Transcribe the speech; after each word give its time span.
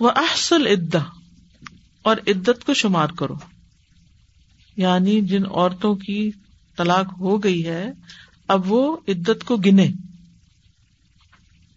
وہ 0.00 0.10
احسل 0.16 0.66
ادا 0.66 0.98
اور 2.02 2.16
عدت 2.26 2.64
کو 2.64 2.74
شمار 2.74 3.08
کرو۔ 3.08 3.34
یعنی 4.76 5.20
جن 5.20 5.42
عورتوں 5.46 5.94
کی 5.94 6.30
طلاق 6.76 7.20
ہو 7.20 7.44
گئی 7.44 7.66
ہے، 7.66 7.92
اب 8.48 8.72
وہ 8.72 8.96
عدت 9.08 9.44
کو 9.44 9.56
گنے۔ 9.56 9.90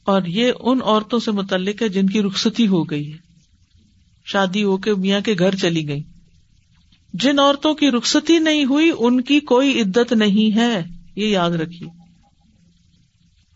اور 0.03 0.21
یہ 0.25 0.51
ان 0.59 0.79
عورتوں 0.83 1.19
سے 1.19 1.31
متعلق 1.31 1.81
ہے 1.81 1.89
جن 1.89 2.07
کی 2.07 2.21
رخصتی 2.21 2.67
ہو 2.67 2.83
گئی 2.83 3.13
ہے۔ 3.13 3.17
شادی 4.25 4.63
ہو 4.63 4.77
کے 4.77 4.93
میاں 4.93 5.21
کے 5.21 5.35
گھر 5.39 5.55
چلی 5.55 5.87
گئی۔ 5.87 6.03
جن 7.13 7.39
عورتوں 7.39 7.73
کی 7.73 7.91
رخصتی 7.91 8.39
نہیں 8.39 8.65
ہوئی، 8.65 8.91
ان 8.99 9.21
کی 9.21 9.39
کوئی 9.39 9.81
عدت 9.81 10.13
نہیں 10.13 10.57
ہے۔ 10.57 10.83
یہ 11.15 11.27
یاد 11.27 11.51
رکھیے۔ 11.51 11.98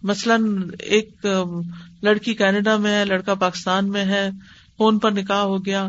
مثلاً 0.03 0.69
ایک 0.79 1.25
لڑکی 2.01 2.33
کینیڈا 2.33 2.77
میں 2.77 2.99
ہے، 2.99 3.05
لڑکا 3.05 3.33
پاکستان 3.33 3.89
میں 3.89 4.05
ہے، 4.05 4.29
فون 4.77 4.99
پر 4.99 5.11
نکاح 5.11 5.41
ہو 5.41 5.65
گیا، 5.65 5.87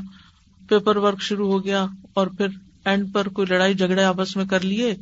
پیپر 0.69 0.97
ورک 0.97 1.23
شروع 1.23 1.53
ہو 1.53 1.65
گیا، 1.65 1.87
اور 2.15 2.27
پھر 2.27 2.47
اینڈ 2.85 3.13
پر 3.13 3.29
کوئی 3.29 3.47
لڑائی 3.51 3.75
جھگڑے 3.75 4.05
آپس 4.05 4.37
میں 4.37 4.45
کر 4.45 4.61
لیے 4.61 4.95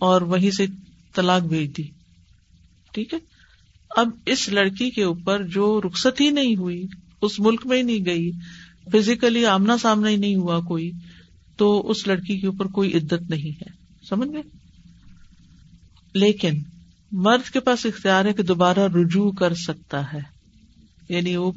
اور 0.00 0.22
وہیں 0.22 0.50
سے 0.50 0.66
طلاق 1.14 1.42
بھیج 1.42 1.76
دی۔ 1.76 1.82
ٹھیک 2.92 3.14
ہے؟ 3.14 3.18
اب 3.96 4.08
اس 4.26 4.48
لڑکی 4.48 4.90
کے 4.90 5.02
اوپر 5.02 5.42
جو 5.42 5.80
رخصت 5.84 6.20
ہی 6.20 6.30
نہیں 6.30 6.56
ہوئی، 6.56 6.86
اس 7.22 7.40
ملک 7.40 7.66
میں 7.66 7.76
ہی 7.76 7.82
نہیں 7.82 8.04
گئی، 8.04 8.30
فزیکلی 8.92 9.46
آمنا 9.46 9.78
سامنا 9.78 10.08
ہی 10.08 10.16
نہیں 10.16 10.36
ہوا 10.36 10.60
کوئی، 10.60 10.90
تو 11.56 11.90
اس 11.90 12.06
لڑکی 12.06 12.38
کے 12.38 12.46
اوپر 12.46 12.66
کوئی 12.66 12.96
عدت 12.96 13.30
نہیں 13.30 13.50
ہے۔ 13.50 13.70
سمجھ 14.08 14.28
گئے؟ 14.32 14.42
لیکن 16.14 16.54
مرد 17.12 17.50
کے 17.50 17.60
پاس 17.60 17.86
اختیار 17.86 18.24
ہے 18.24 18.32
کہ 18.32 18.42
دوبارہ 18.42 18.78
رجوع 18.78 19.32
کر 19.32 19.54
سکتا 19.54 20.12
ہے۔ 20.12 20.20
یعنی 21.08 21.36
وہ 21.36 21.52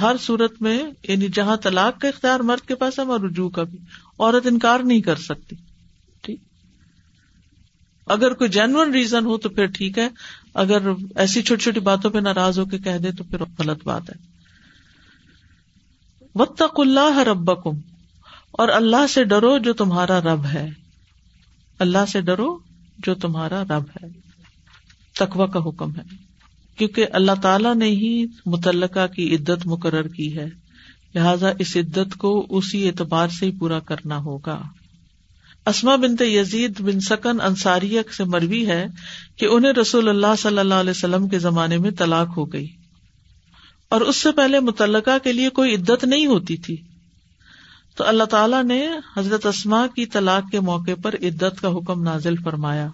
ہر 0.00 0.16
صورت 0.20 0.62
میں 0.62 0.82
یعنی 1.08 1.28
جہاں 1.28 1.56
طلاق 1.56 2.00
کا 2.00 2.08
اختیار 2.08 2.40
مرد 2.40 2.68
کے 2.68 2.74
پاس 2.74 2.98
ہے، 2.98 3.04
وہاں 3.04 3.18
رجوع 3.18 3.50
کا 3.50 3.62
بھی۔ 3.62 3.78
عورت 4.18 4.46
انکار 4.46 4.80
نہیں 4.80 5.00
کر 5.00 5.16
سکتی۔ 5.16 5.56
ٹھیک۔ 6.22 6.40
اگر 8.06 8.32
کوئی 8.32 8.50
جینون 8.50 8.94
ریزن 8.94 9.24
ہو 9.24 9.36
تو 9.38 9.48
پھر 9.48 9.66
ٹھیک 9.66 9.98
ہے۔ 9.98 10.08
اگر 10.54 10.78
ایسی 11.16 11.42
چھوٹی 11.42 11.62
چھوٹی 11.62 11.80
باتوں 11.80 12.10
پہ 12.10 12.18
ناراض 12.18 12.58
ہو 12.58 12.64
کے 12.64 12.78
کہہ 12.78 12.98
دے 12.98 13.12
تو 13.12 13.24
پھر 13.24 13.42
غلط 13.58 13.84
بات 13.84 14.10
ہے۔ 14.10 14.14
وطق 16.34 16.80
اللہ 16.80 17.18
ربکم 17.18 17.80
اور 18.50 18.68
اللہ 18.68 19.06
سے 19.06 19.24
ڈرو 19.24 19.58
جو 19.58 19.72
تمہارا 19.72 20.20
رب 20.20 20.44
ہے۔ 20.44 20.70
اللہ 21.78 22.06
سے 22.12 22.20
ڈرو 22.20 22.58
جو 22.98 23.14
تمہارا 23.14 23.62
رب 23.62 23.84
ہے۔ 24.02 24.25
تقوا 25.16 25.46
کا 25.46 25.58
حکم 25.58 25.94
ہے۔ 25.96 26.02
کیونکہ 26.78 27.06
اللہ 27.12 27.32
تعالیٰ 27.42 27.74
نے 27.74 27.86
ہی 27.86 28.26
متعلقہ 28.46 29.06
کی 29.06 29.34
عدت 29.34 29.66
مقرر 29.66 30.08
کی 30.08 30.36
ہے۔ 30.36 30.46
لہذا 31.14 31.50
اس 31.58 31.76
عدت 31.76 32.16
کو 32.18 32.46
اسی 32.50 32.88
اعتبار 32.88 33.28
سے 33.28 33.46
ہی 33.46 33.50
پورا 33.58 33.78
کرنا 33.78 34.18
ہوگا۔ 34.18 34.62
اسما 35.66 35.96
بنتے 35.96 36.24
یزید 36.26 36.80
بن 36.80 37.00
سکن 37.00 37.40
انصاریہ 37.40 38.00
سے 38.16 38.24
مروی 38.24 38.66
ہے 38.66 38.86
کہ 39.36 39.46
انہیں 39.46 39.72
رسول 39.72 40.08
اللہ 40.08 40.34
صلی 40.38 40.58
اللہ 40.58 40.74
علیہ 40.74 40.90
وسلم 40.90 41.28
کے 41.28 41.38
زمانے 41.38 41.78
میں 41.78 41.90
طلاق 41.90 42.36
ہو 42.36 42.52
گئی۔ 42.52 42.68
اور 43.88 44.00
اس 44.00 44.16
سے 44.16 44.32
پہلے 44.32 44.60
متعلقہ 44.60 45.18
کے 45.24 45.32
لیے 45.32 45.48
کوئی 45.48 45.74
عدت 45.74 46.04
نہیں 46.04 46.26
ہوتی 46.26 46.56
تھی۔ 46.56 46.76
تو 47.96 48.04
اللہ 48.06 48.24
تعالیٰ 48.24 48.64
نے 48.64 48.88
حضرت 49.16 49.46
اسما 49.46 49.86
کی 49.86 50.06
طلاق 50.06 50.50
کے 50.50 50.60
موقع 50.60 50.90
پر 51.02 51.14
عدت 51.14 51.60
کا 51.60 51.68
حکم 51.68 52.02
نازل 52.02 52.34
فرمایا۔ 52.44 52.88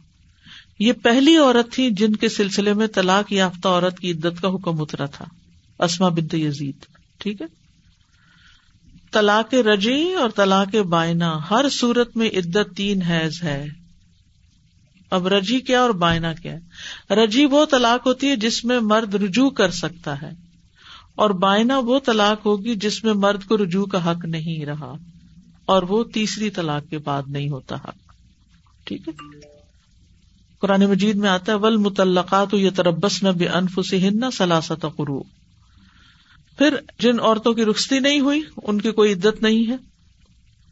یہ 0.82 0.92
پہلی 1.02 1.36
عورت 1.36 1.72
تھی 1.72 1.88
جن 1.90 2.16
کے 2.16 2.28
سلسلے 2.30 2.72
میں 2.74 2.86
طلاق 2.94 3.32
یافتہ 3.32 3.68
عورت 3.68 3.98
کی 3.98 4.10
عدت 4.12 4.40
کا 4.42 4.48
حکم 4.48 4.80
اترا 4.82 5.06
تھا 5.08 5.24
اسما 5.80 6.08
بنت 6.10 6.34
یزید، 6.34 6.86
ٹھیک 7.20 7.40
ہے؟ 7.42 7.46
طلاق 9.12 9.54
رجی 9.66 10.12
اور 10.12 10.30
طلاق 10.36 10.74
بائنا 10.88 11.36
ہر 11.50 11.68
صورت 11.72 12.16
میں 12.16 12.28
عدت 12.34 12.76
تین 12.76 13.02
حیض 13.02 13.42
ہے۔ 13.42 13.64
اب 15.12 15.26
رجی 15.28 15.58
کیا 15.60 15.80
اور 15.80 15.90
بائنا 15.98 16.32
کیا؟ 16.34 16.56
رجی 17.14 17.44
وہ 17.44 17.64
طلاق 17.70 18.06
ہوتی 18.06 18.28
ہے 18.28 18.36
جس 18.36 18.64
میں 18.64 18.78
مرد 18.82 19.14
رجوع 19.14 19.48
کر 19.52 19.70
سکتا 19.78 20.20
ہے، 20.22 20.30
اور 21.14 21.30
بائنا 21.40 21.78
وہ 21.78 21.98
طلاق 22.06 22.46
ہوگی 22.46 22.74
جس 22.76 23.02
میں 23.04 23.12
مرد 23.16 23.44
کو 23.44 23.56
رجوع 23.58 23.84
کا 23.86 24.10
حق 24.10 24.24
نہیں 24.26 24.64
رہا، 24.64 24.92
اور 25.68 25.82
وہ 25.82 26.02
تیسری 26.14 26.50
طلاق 26.50 26.88
کے 26.90 26.98
بعد 27.00 27.28
نہیں 27.28 27.48
ہوتا 27.48 27.76
حق۔ 27.78 28.12
ٹھیک 28.86 29.08
ہے؟ 29.08 29.12
قرآن 30.62 30.82
مجید 30.86 31.16
میں 31.16 31.28
آتا 31.28 31.52
ہے 31.52 31.56
ول 31.56 31.76
متعلقات 31.76 32.54
یہ 32.54 32.70
تربس 32.76 33.22
نہ 33.22 33.28
بے 33.28 33.48
انف 33.48 33.78
سے 33.90 33.98
ہن 33.98 34.30
سلاست 34.30 34.86
قرو 34.96 35.22
پھر 36.58 36.76
جن 36.98 37.20
عورتوں 37.20 37.52
کی 37.54 37.64
رخصتی 37.64 37.98
نہیں 37.98 38.20
ہوئی، 38.20 38.40
ان 38.66 38.80
کی 38.80 38.90
کوئی 38.90 39.12
عدت 39.12 39.42
نہیں 39.42 39.70
ہے۔ 39.70 39.76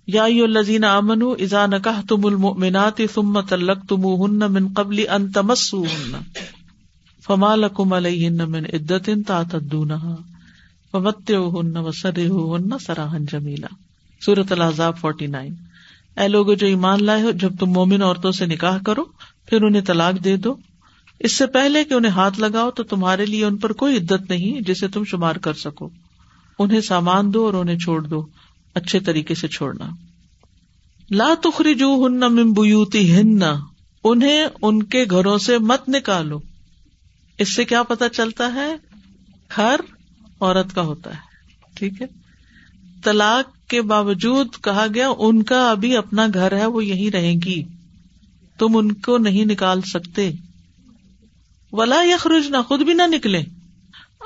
یا 0.06 0.26
لذین 0.46 0.84
امن 0.84 1.22
ازا 1.22 1.66
نکاح 1.66 2.00
تم 2.08 2.26
المنات 2.26 3.00
ثم 3.14 3.40
تلق 3.40 3.86
تم 3.88 4.04
ہن 4.04 4.52
من 4.52 4.68
قبل 4.76 5.04
ان 5.08 5.30
تمسو 5.32 5.82
ہن 5.82 6.12
فما 7.26 7.54
لکم 7.54 7.92
علیہ 7.92 8.30
من 8.30 8.64
عدت 8.72 9.10
تا 9.26 9.42
تدونہا 9.42 10.14
فمت 10.92 11.30
ہن 11.30 11.76
و 11.76 11.92
سر 11.92 12.18
ہن 12.18 12.78
سراہن 12.78 13.24
جمیلا 13.32 13.74
سورت 14.24 14.52
العذاب 14.52 14.98
فورٹی 14.98 15.26
نائن۔ 15.26 15.54
اے 16.16 16.28
لوگ 16.28 16.54
جو 16.54 16.66
ایمان 16.66 17.04
لائے 17.04 17.22
ہو، 17.22 17.30
جب 17.30 17.52
تم 17.60 17.70
مومن 17.70 18.02
عورتوں 18.02 18.32
سے 18.32 18.46
نکاح 18.46 18.78
کرو 18.86 19.04
پھر 19.50 19.62
انہیں 19.62 19.82
طلاق 19.82 20.24
دے 20.24 20.36
دو۔ 20.36 20.56
اس 21.18 21.36
سے 21.36 21.46
پہلے 21.46 21.84
کہ 21.84 21.94
انہیں 21.94 22.12
ہاتھ 22.12 22.40
لگاؤ 22.40 22.70
تو 22.70 22.82
تمہارے 22.82 23.26
لیے 23.26 23.44
ان 23.44 23.56
پر 23.56 23.72
کوئی 23.72 23.96
عدت 23.96 24.30
نہیں 24.30 24.60
جسے 24.60 24.88
تم 24.88 25.04
شمار 25.04 25.36
کر 25.36 25.52
سکو۔ 25.52 25.88
انہیں 26.58 26.80
سامان 26.80 27.34
دو 27.34 27.46
اور 27.46 27.54
انہیں 27.54 27.78
چھوڑ 27.78 28.02
دو۔ 28.02 28.26
اچھے 28.74 29.00
طریقے 29.00 29.34
سے 29.34 29.48
چھوڑنا۔ 29.48 29.90
لا 31.10 31.34
تخری 31.42 31.74
جو 31.74 32.04
ہن 32.06 32.20
ممبوتی 32.20 33.16
ہن 33.16 33.42
انہیں 34.04 34.46
ان 34.62 34.82
کے 34.82 35.04
گھروں 35.10 35.38
سے 35.38 35.58
مت 35.58 35.88
نکالو۔ 35.88 36.40
اس 37.38 37.54
سے 37.54 37.64
کیا 37.64 37.82
پتا 37.82 38.08
چلتا 38.08 38.54
ہے؟ 38.54 38.76
گھر 39.56 39.76
عورت 40.40 40.74
کا 40.74 40.82
ہوتا 40.82 41.10
ہے۔ 41.10 41.20
ٹھیک 41.74 42.02
ہے۔ 42.02 42.06
طلاق 43.04 43.68
کے 43.68 43.82
باوجود 43.82 44.48
کہا 44.62 44.86
گیا، 44.94 45.08
ان 45.18 45.42
کا 45.42 45.70
ابھی 45.70 45.96
اپنا 45.96 46.26
گھر 46.34 46.56
ہے، 46.56 46.66
وہ 46.66 46.84
یہی 46.84 47.10
رہے 47.10 47.32
گی۔ 47.32 47.62
تم 48.60 48.76
ان 48.76 48.92
کو 48.92 49.18
نہیں 49.18 49.44
نکال 49.44 49.80
سکتے۔ 49.80 50.32
ولا 51.72 52.02
یخرج 52.04 52.46
نہ 52.46 52.56
خود 52.68 52.80
بھی 52.80 52.92
نہ 52.92 53.02
نکلے 53.06 53.42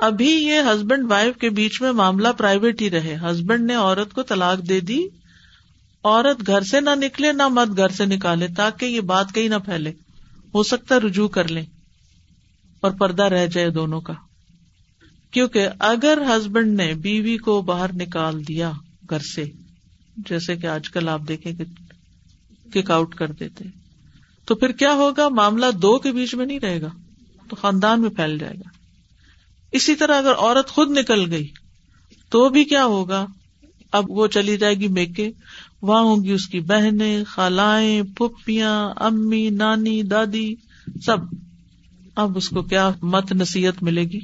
ابھی 0.01 0.31
یہ 0.31 0.61
ہسبینڈ 0.61 1.13
وائف 1.13 1.37
کے 1.37 1.51
بیچ 1.51 1.83
میں 1.83 1.93
معاملہ 1.93 2.29
پرائیویٹ 2.29 2.83
ہی 2.83 2.91
رہے۔ 2.91 3.17
ہسبینڈ 3.17 3.67
نے 3.67 3.75
عورت 3.75 4.15
کو 4.15 4.23
طلاق 4.23 4.69
دے 4.69 4.81
دی۔ 4.81 4.99
عورت 6.05 6.47
گھر 6.47 6.61
سے 6.61 6.81
نہ 6.81 6.91
نکلے، 6.95 7.33
نہ 7.33 7.49
مت 7.49 7.77
گھر 7.77 7.89
سے 7.89 8.07
نکالے، 8.07 8.47
تاکہ 8.57 8.87
یہ 8.87 9.01
بات 9.01 9.35
کہیں 9.35 9.49
نہ 9.49 9.55
پھیلے۔ 9.55 9.91
ہو 10.55 10.63
سکتا 10.63 11.01
رجوع 11.01 11.29
کر 11.29 11.49
لیں۔ 11.49 11.65
اور 12.81 12.91
پردہ 12.91 13.23
رہ 13.23 13.47
جائے 13.47 13.71
دونوں 13.71 14.01
کا۔ 14.01 14.13
کیونکہ 15.31 15.69
اگر 15.79 16.19
ہسبینڈ 16.29 16.77
نے 16.77 16.95
بیوی 16.95 17.37
کو 17.37 17.63
باہر 17.63 17.93
نکال 17.93 18.49
دیا 18.49 18.73
گھر 19.11 19.19
سے، 19.19 19.45
جیسے 20.17 20.57
کہ 20.57 20.67
آج 20.67 20.91
کل 20.91 21.09
آپ 21.09 21.21
دیکھیں 21.29 21.53
کہ 21.53 22.83
کک 22.83 22.91
آؤٹ 22.91 23.15
کر 23.15 23.33
دیتے۔ 23.33 23.84
تو 24.47 24.55
پھر 24.55 24.73
کیا 24.73 24.93
ہوگا؟ 24.93 25.29
معاملہ 25.29 25.67
دو 25.83 25.99
کے 25.99 26.13
بیچ 26.13 26.35
میں 26.35 26.47
نہیں 26.47 26.61
رہے 26.61 26.83
گا، 26.83 26.89
تو 27.49 27.57
خاندان 27.57 28.01
میں 28.01 28.11
پھیل 28.11 28.39
جائے 28.39 28.55
گا۔ 28.55 28.69
اسی 29.73 29.95
طرح 29.95 30.19
اگر 30.19 30.33
عورت 30.39 30.69
خود 30.69 30.91
نکل 30.91 31.33
گئی، 31.33 31.49
تو 32.31 32.49
بھی 32.49 32.65
کیا 32.65 32.85
ہوگا؟ 32.85 33.27
اب 33.93 34.05
وہ 34.09 34.27
چلی 34.27 34.57
جائے 34.57 34.75
گی 34.75 34.89
میکے، 34.89 35.31
وہاں 35.83 36.03
ہوں 36.03 36.25
گی 36.25 36.33
اس 36.33 36.47
کی 36.47 36.61
بہنیں، 36.61 37.25
خالائیں 37.25 38.03
پھپیاں 38.03 38.91
امی، 38.97 39.51
نانی، 39.51 40.03
دادی، 40.03 40.55
سب۔ 41.07 41.17
اب 42.17 42.37
اس 42.37 42.49
کو 42.49 42.63
کیا 42.63 42.91
مت 43.03 43.33
نصیحت 43.33 43.83
ملے 43.83 44.05
گی؟ 44.05 44.21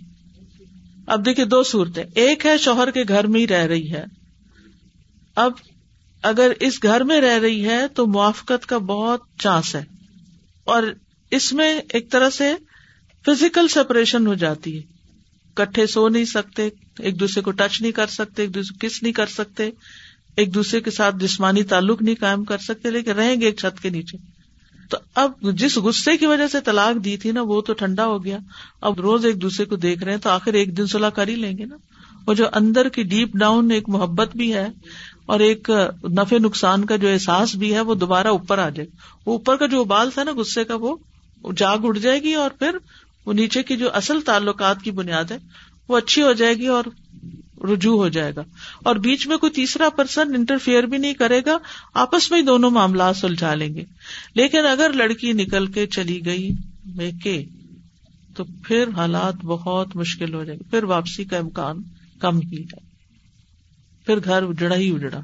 اب 1.06 1.26
دیکھیے 1.26 1.46
دو 1.46 1.62
صورتیں۔ 1.62 2.04
ایک 2.14 2.46
ہے 2.46 2.58
شوہر 2.58 2.90
کے 2.90 3.02
گھر 3.08 3.26
میں 3.26 3.40
ہی 3.40 3.46
رہ 3.46 3.66
رہی 3.66 3.92
ہے۔ 3.92 4.04
اب 5.36 5.52
اگر 6.22 6.52
اس 6.60 6.82
گھر 6.82 7.04
میں 7.04 7.20
رہ 7.20 7.38
رہی 7.38 7.64
ہے 7.64 7.88
تو 7.88 8.06
موافقت 8.06 8.66
کا 8.66 8.78
بہت 8.78 9.20
چانس 9.38 9.74
ہے۔ 9.74 9.99
اور 10.70 10.82
اس 11.30 11.52
میں 11.52 11.80
ایک 11.88 12.10
طرح 12.10 12.30
سے 12.30 12.54
فزیکل 13.26 13.68
سپریشن 13.68 14.26
ہو 14.26 14.34
جاتی 14.34 14.76
ہے۔ 14.76 14.82
کٹھے 15.54 15.86
سو 15.86 16.08
نہیں 16.08 16.24
سکتے، 16.24 16.68
ایک 16.98 17.20
دوسرے 17.20 17.42
کو 17.42 17.50
ٹچ 17.50 17.80
نہیں 17.80 17.92
کر 17.92 18.06
سکتے، 18.06 18.42
ایک 18.42 18.54
دوسرے 18.54 18.78
کو 18.78 18.86
کس 18.86 19.02
نہیں 19.02 19.12
کر 19.12 19.26
سکتے، 19.26 19.70
ایک 20.36 20.54
دوسرے 20.54 20.80
کے 20.80 20.90
ساتھ 20.90 21.16
جسمانی 21.16 21.62
تعلق 21.62 22.02
نہیں 22.02 22.14
قائم 22.20 22.44
کر 22.44 22.58
سکتے، 22.58 22.90
لیکن 22.90 23.10
رہیں 23.10 23.40
گے 23.40 23.46
ایک 23.46 23.58
چھت 23.58 23.82
کے 23.82 23.90
نیچے۔ 23.90 24.16
تو 24.90 24.96
اب 25.14 25.32
جس 25.42 25.76
غصے 25.76 26.16
کی 26.16 26.26
وجہ 26.26 26.48
سے 26.48 26.58
طلاق 26.60 27.04
دی 27.04 27.16
تھی 27.16 27.32
نا، 27.32 27.42
وہ 27.42 27.60
تو 27.60 27.72
ٹھنڈا 27.72 28.06
ہو 28.06 28.24
گیا۔ 28.24 28.38
اب 28.80 29.00
روز 29.00 29.26
ایک 29.26 29.42
دوسرے 29.42 29.66
کو 29.66 29.76
دیکھ 29.76 30.04
رہے 30.04 30.12
ہیں 30.12 30.18
تو 30.18 30.30
آخر 30.30 30.52
ایک 30.52 30.76
دن 30.76 30.86
صلاح 30.86 31.10
کر 31.10 31.28
ہی 31.28 31.34
لیں 31.34 31.58
گے 31.58 31.64
نا۔ 31.64 31.76
وہ 32.26 32.34
جو 32.34 32.46
اندر 32.52 32.88
کی 32.88 33.02
ڈیپ 33.02 33.36
ڈاؤن 33.36 33.70
ایک 33.70 33.88
محبت 33.88 34.36
بھی 34.36 34.54
ہے 34.54 34.68
اور 35.30 35.40
ایک 35.40 35.70
نفے 36.10 36.38
نقصان 36.38 36.84
کا 36.84 36.96
جو 36.96 37.08
احساس 37.08 37.54
بھی 37.54 37.74
ہے 37.74 37.80
وہ 37.80 37.94
دوبارہ 37.94 38.28
اوپر 38.28 38.58
آ 38.58 38.68
جائے 38.68 38.88
وہ 39.26 39.32
اوپر 39.32 39.56
کا 39.56 39.66
جو 39.66 39.80
ابال 39.80 40.10
تھا 40.10 40.24
نا 40.24 40.30
غصے 40.36 40.64
کا 40.64 40.74
وہ 40.74 40.96
جاگ 41.56 41.78
اٹھ 41.82 41.98
جائے 41.98 42.22
گی 42.22 42.34
اور 42.34 42.50
پھر 42.50 42.76
وہ 43.26 43.32
نیچے 43.32 43.62
کی 43.62 43.76
جو 43.76 43.94
اصل 43.94 44.20
تعلقات 44.20 44.82
کی 44.82 44.90
بنیاد 44.90 45.30
ہے 45.30 45.38
وہ 45.88 45.96
اچھی 45.96 46.22
ہو 46.22 46.32
جائے 46.32 46.54
گی 46.54 46.66
اور 46.66 46.84
رجوع 47.64 47.96
ہو 47.96 48.08
جائے 48.08 48.32
گا 48.36 48.42
اور 48.84 48.96
بیچ 48.96 49.26
میں 49.26 49.36
کوئی 49.36 49.52
تیسرا 49.52 49.88
پرسن 49.88 50.34
انٹرفیئر 50.34 50.82
بھی 50.82 50.98
نہیں 50.98 51.14
کرے 51.14 51.40
گا، 51.46 51.58
آپس 51.94 52.30
میں 52.30 52.40
ہی 52.40 52.44
دونوں 52.44 52.70
معاملات 52.70 53.16
سلجھا 53.16 53.54
لیں 53.54 53.74
گے۔ 53.74 53.84
لیکن 54.34 54.66
اگر 54.66 54.92
لڑکی 54.92 55.32
نکل 55.32 55.66
کے 55.66 55.86
چلی 55.86 56.20
گئی 56.24 56.50
کے، 57.24 57.44
تو 58.36 58.44
پھر 58.44 58.84
حالات 58.96 59.44
بہت 59.44 59.96
مشکل 59.96 60.34
ہو 60.34 60.44
جائیں 60.44 60.58
گے۔ 60.58 60.70
پھر 60.70 60.84
واپسی 60.84 61.24
کا 61.24 61.36
امکان 61.36 61.82
کم 62.20 62.38
ہی 62.38 62.62
ہے۔ 62.62 62.89
پھر 64.10 64.24
گھر 64.24 64.42
اجڑا 64.42 64.76
ہی 64.76 64.94
اجڑا۔ 64.94 65.20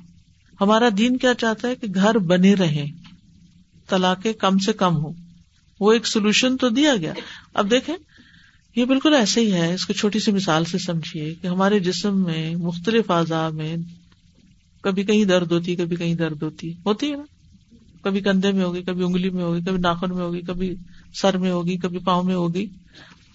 ہمارا 0.61 0.88
دین 0.99 1.17
کیا 1.17 1.35
چاہتا 1.35 1.69
ہے 1.69 1.75
کہ 1.75 1.87
گھر 1.94 2.19
بنے 2.19 2.55
رہے 2.55 2.87
طلاق 3.88 4.27
کم 4.38 4.59
سے 4.59 4.73
کم 4.73 4.97
ہو 4.97 5.12
وہ 5.81 5.93
ایک 5.93 6.06
سولوشن 6.06 6.56
تو 6.56 6.69
دیا 6.69 6.97
گیا۔ 6.97 7.12
اب 7.55 7.71
دیکھیں، 7.71 7.97
یہ 8.77 8.85
بالکل 8.85 9.15
ایسے 9.15 9.41
ہی 9.41 9.53
ہے۔ 9.53 9.75
اس 9.75 9.87
کو 9.87 9.93
چھوٹی 9.93 10.19
سی 10.19 10.33
مثال 10.33 10.65
سے 10.65 10.79
سمجھیے 10.79 11.35
کہ 11.35 11.47
ہمارے 11.47 11.79
جسم 11.79 12.23
میں 12.23 12.55
مختلف 12.55 13.11
اعضاء 13.11 13.49
میں 13.49 13.77
کبھی 14.81 15.03
کہیں 15.03 15.25
درد 15.25 15.53
ہوتی، 15.53 15.77
کبھی 15.77 15.97
کہیں 15.97 16.15
درد 16.15 16.43
ہوتی۔ 16.43 16.73
ہوتی 16.87 17.11
ہے 17.11 17.17
نا؟ 17.17 17.25
کبھی 18.03 18.21
کندھے 18.21 18.53
میں 18.53 18.65
ہوگی، 18.65 18.83
کبھی 18.83 19.05
انگلی 19.05 19.31
میں 19.31 19.44
ہوگی، 19.44 19.61
کبھی 19.61 19.79
ناخن 19.79 20.09
میں 20.09 20.25
ہوگی، 20.25 20.41
کبھی 20.41 20.75
سر 21.15 21.38
میں 21.38 21.50
ہوگی، 21.50 21.77
کبھی 21.77 21.99
پاؤں 21.99 22.23
میں 22.23 22.35
ہوگی۔ 22.35 22.67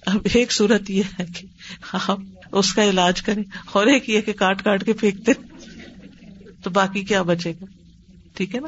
اب 0.05 0.27
ایک 0.33 0.51
صورت 0.51 0.89
یہ 0.89 1.03
ہے 1.19 1.25
کہ 1.25 1.47
آپ 1.93 2.19
اس 2.51 2.73
کا 2.73 2.83
علاج 2.83 3.21
کریں 3.21 3.43
اور 3.71 3.87
ایک 3.87 4.09
یہ 4.09 4.21
کہ 4.21 4.33
کاٹ 4.33 4.63
کاٹ 4.63 4.85
کے 4.85 4.93
پھینکتے 4.93 5.31
تو 6.63 6.69
باقی 6.69 7.01
کیا 7.01 7.21
بچے 7.21 7.51
گا؟ 7.51 7.65
ٹھیک 8.33 8.55
ہے 8.55 8.59
نا؟ 8.59 8.67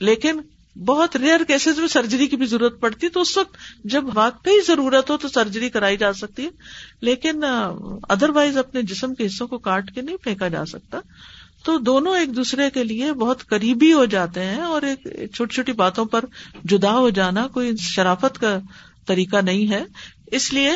لیکن 0.00 0.40
بہت 0.76 1.16
ریئر 1.16 1.44
کیسز 1.44 1.78
میں 1.78 1.88
سرجری 1.88 2.26
کی 2.26 2.36
بھی 2.36 2.46
ضرورت 2.46 2.80
پڑتی 2.80 3.06
ہے 3.06 3.10
تو 3.10 3.20
اس 3.20 3.36
وقت 3.36 3.56
جب 3.84 4.04
واقعی 4.14 4.60
ضرورت 4.66 5.10
ہو 5.10 5.16
تو 5.16 5.28
سرجری 5.28 5.68
کرائی 5.70 5.96
جا 5.96 6.12
سکتی 6.12 6.44
ہے، 6.44 6.50
لیکن 7.00 7.44
ادر 8.08 8.30
وائز 8.30 8.56
اپنے 8.56 8.82
جسم 8.82 9.14
کے 9.14 9.26
حصوں 9.26 9.46
کو 9.46 9.58
کاٹ 9.58 9.90
کے 9.94 10.02
نہیں 10.02 10.16
پھینکا 10.16 10.48
جا 10.48 10.64
سکتا۔ 10.64 11.00
تو 11.64 11.78
دونوں 11.78 12.16
ایک 12.16 12.36
دوسرے 12.36 12.70
کے 12.70 12.84
لیے 12.84 13.12
بہت 13.12 13.46
قریبی 13.46 13.92
ہو 13.92 14.04
جاتے 14.04 14.44
ہیں 14.44 14.60
اور 14.60 14.82
ایک 14.82 15.06
چھوٹی 15.34 15.54
چھوٹی 15.54 15.72
باتوں 15.72 16.04
پر 16.04 16.24
جدا 16.64 16.92
ہو 16.92 17.10
جانا 17.10 17.46
کوئی 17.48 17.72
شرافت 17.80 18.38
کا 18.38 18.58
طریقہ 19.06 19.36
نہیں 19.36 19.70
ہے۔ 19.70 19.84
اس 20.26 20.52
لیے 20.52 20.72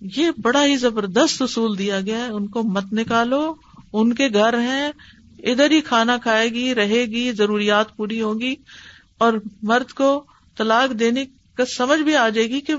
یہ 0.00 0.30
بڑا 0.42 0.66
ہی 0.66 0.76
زبردست 0.76 1.42
اصول 1.42 1.78
دیا 1.78 2.00
گیا 2.00 2.18
ہے۔ 2.18 2.30
ان 2.30 2.48
کو 2.48 2.62
مت 2.62 2.92
نکالو۔ 2.92 3.54
ان 3.92 4.12
کے 4.12 4.28
گھر 4.28 4.58
ہیں۔ 4.58 4.92
ادھر 5.38 5.70
ہی 5.70 5.80
کھانا 5.80 6.16
کھائے 6.16 6.48
گی، 6.48 6.74
رہے 6.74 7.04
گی، 7.04 7.32
ضروریات 7.32 7.96
پوری 7.96 8.22
ہوگی۔ 8.22 8.54
اور 9.18 9.32
مرد 9.62 9.92
کو 9.92 10.24
طلاق 10.56 11.00
دینے 11.00 11.24
کا 11.54 11.64
سمجھ 11.64 12.00
بھی 12.00 12.16
آ 12.16 12.28
جائے 12.28 12.48
گی 12.48 12.60
کہ 12.60 12.74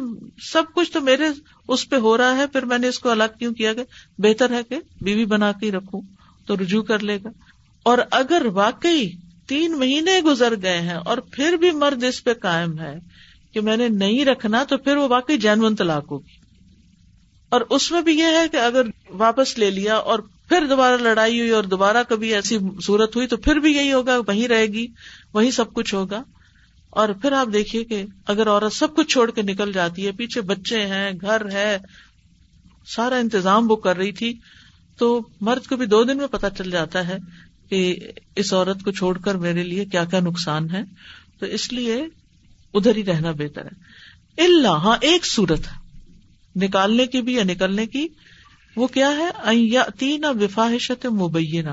سب 0.54 0.64
کچھ 0.76 0.92
تو 0.92 1.02
میرے 1.02 1.24
اس 1.68 1.90
پہ 1.90 1.96
ہو 1.96 2.18
رہا 2.18 2.38
ہے، 2.38 2.48
پھر 2.48 2.66
میں 2.66 2.78
نے 2.78 2.88
اس 2.88 3.00
کو 3.00 3.10
الگ 3.10 3.24
کیوں 3.40 3.54
کیا 3.54 3.74
کہ 3.74 3.84
بہتر 4.18 4.52
ہے 4.52 4.64
کہ 4.70 4.80
بیوی 5.02 5.26
بنا 5.26 5.52
کے 5.52 5.72
رکھوں، 5.72 6.02
تو 6.46 6.56
رجوع 6.56 6.84
کر 6.84 7.00
لے 7.00 7.18
گا۔ 7.24 7.30
اور 7.84 7.98
اگر 8.12 8.46
واقعی 8.54 9.10
تین 9.48 9.80
مہینے 9.80 10.20
گزر 10.20 10.54
گئے 10.62 10.82
ہیں 10.82 10.96
اور 10.96 11.18
پھر 11.18 11.54
بھی 11.54 11.72
مرد 11.72 12.04
اس 12.04 12.24
پہ 12.24 12.34
قائم 12.34 12.80
ہے 12.80 13.00
کہ 13.54 13.62
میں 13.62 13.78
نے 13.78 13.90
نہیں 13.90 14.26
رکھنا 14.26 14.64
تو 14.64 14.78
پھر 14.78 14.96
وہ 14.96 15.08
واقعی 15.08 15.38
جینون 15.38 15.76
طلاق 15.76 16.12
ہوگی۔ 16.12 16.44
اور 17.50 17.62
اس 17.62 17.92
میں 17.92 18.02
بھی 18.02 18.18
یہ 18.18 18.24
ہے 18.24 18.48
کہ 18.52 18.58
اگر 18.58 18.82
واپس 19.10 19.60
لے 19.60 19.70
لیا 19.70 19.96
اور 19.96 20.20
پھر 20.50 20.66
دوبارہ 20.70 21.02
لڑائی 21.02 21.40
ہوئی 21.40 21.50
اور 21.50 21.64
دوبارہ 21.64 21.98
کبھی 22.10 22.34
ایسی 22.34 22.58
صورت 22.84 23.16
ہوئی 23.16 23.28
تو 23.28 23.38
پھر 23.38 23.56
بھی 23.56 23.72
یہی 23.72 23.94
ہوگا، 23.94 24.18
وہیں 24.28 24.48
رہے 24.48 24.66
گی 24.66 24.88
وہی 25.34 25.52
سب 25.52 25.74
کچھ 25.74 25.96
ہوگا۔ 25.96 26.24
اور 26.90 27.10
پھر 27.10 27.32
آپ 27.32 27.48
دیکھیے 27.54 27.84
کہ 27.84 28.04
اگر 28.28 28.48
عورت 28.48 28.74
سب 28.74 28.96
کچھ 28.96 29.08
چھوڑ 29.08 29.32
کے 29.32 29.42
نکل 29.42 29.72
جاتی 29.74 30.06
ہے، 30.06 30.12
پیچھے 30.12 30.42
بچے 30.42 30.86
ہیں، 30.86 31.12
گھر 31.22 31.52
ہے، 31.52 31.78
سارا 32.86 33.16
انتظام 33.16 33.72
وہ 33.72 33.76
کر 33.76 33.98
رہی 33.98 34.12
تھی، 34.12 34.40
تو 34.98 35.28
مرد 35.42 35.68
کو 35.68 35.76
بھی 35.78 35.86
دو 35.86 36.04
دن 36.04 36.18
میں 36.18 36.28
پتا 36.28 36.50
چل 36.50 36.72
جاتا 36.72 37.08
ہے 37.08 37.18
کہ 37.70 37.96
اس 38.36 38.54
عورت 38.54 38.84
کو 38.84 38.92
چھوڑ 38.92 39.18
کر 39.18 39.36
میرے 39.36 39.64
لیے 39.64 39.86
کیا 39.86 40.06
کیا 40.06 40.20
نقصان 40.20 40.70
ہے۔ 40.70 40.82
تو 41.40 41.46
اس 41.46 41.74
لیے 41.74 42.04
ادھر 42.74 42.96
ہی 42.96 43.06
رہنا 43.06 43.32
بہتر 43.32 43.66
ہے۔ 43.66 44.04
اللہ 44.46 44.68
ہاں 44.68 44.98
ایک 45.02 45.26
صورت 45.26 45.62
نکالنے 46.56 47.08
کی 47.08 47.22
بھی 47.22 47.34
یا 47.34 47.44
نکلنے 47.44 47.86
کی، 47.86 48.08
وہ 48.76 48.88
کیا 48.88 49.10
ہے؟ 49.10 49.30
تین 49.98 50.26
وفاحشت 50.26 51.06
مبینہ۔ 51.06 51.70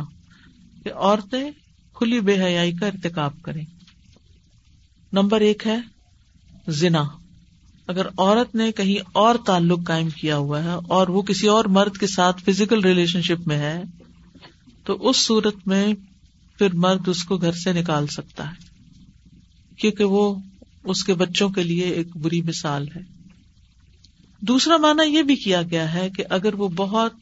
کہ 0.84 0.92
عورتیں 0.92 1.50
کھلی 1.94 2.20
بے 2.20 2.42
حیائی 2.42 2.72
کا 2.72 2.86
ارتکاب 2.86 3.42
کریں۔ 3.42 3.64
نمبر 5.12 5.40
ایک 5.40 5.66
ہے 5.66 5.78
زنا۔ 6.68 7.02
اگر 7.86 8.06
عورت 8.06 8.54
نے 8.54 8.72
کہیں 8.72 9.08
اور 9.12 9.34
تعلق 9.46 9.86
قائم 9.86 10.08
کیا 10.10 10.36
ہوا 10.36 10.64
ہے 10.64 10.70
اور 10.88 11.08
وہ 11.08 11.22
کسی 11.22 11.46
اور 11.46 11.64
مرد 11.64 11.96
کے 11.96 12.06
ساتھ 12.06 12.42
فزیکل 12.44 12.80
ریلیشن 12.80 13.22
شپ 13.22 13.48
میں 13.48 13.58
ہے، 13.58 13.82
تو 14.84 15.08
اس 15.08 15.16
صورت 15.16 15.54
میں 15.66 15.94
پھر 16.58 16.68
مرد 16.72 17.08
اس 17.08 17.24
کو 17.24 17.36
گھر 17.36 17.52
سے 17.52 17.72
نکال 17.72 18.06
سکتا 18.06 18.50
ہے۔ 18.50 18.64
کیونکہ 19.76 20.04
وہ 20.04 20.34
اس 20.84 21.04
کے 21.04 21.14
بچوں 21.14 21.48
کے 21.48 21.62
لیے 21.62 21.84
ایک 21.84 22.16
بری 22.16 22.42
مثال 22.42 22.88
ہے۔ 22.96 23.00
دوسرا 24.42 24.76
مانا 24.76 25.02
یہ 25.02 25.22
بھی 25.22 25.36
کیا 25.36 25.62
گیا 25.62 25.94
ہے 25.94 26.10
کہ 26.10 26.24
اگر 26.30 26.54
وہ 26.54 26.68
بہت 26.68 27.12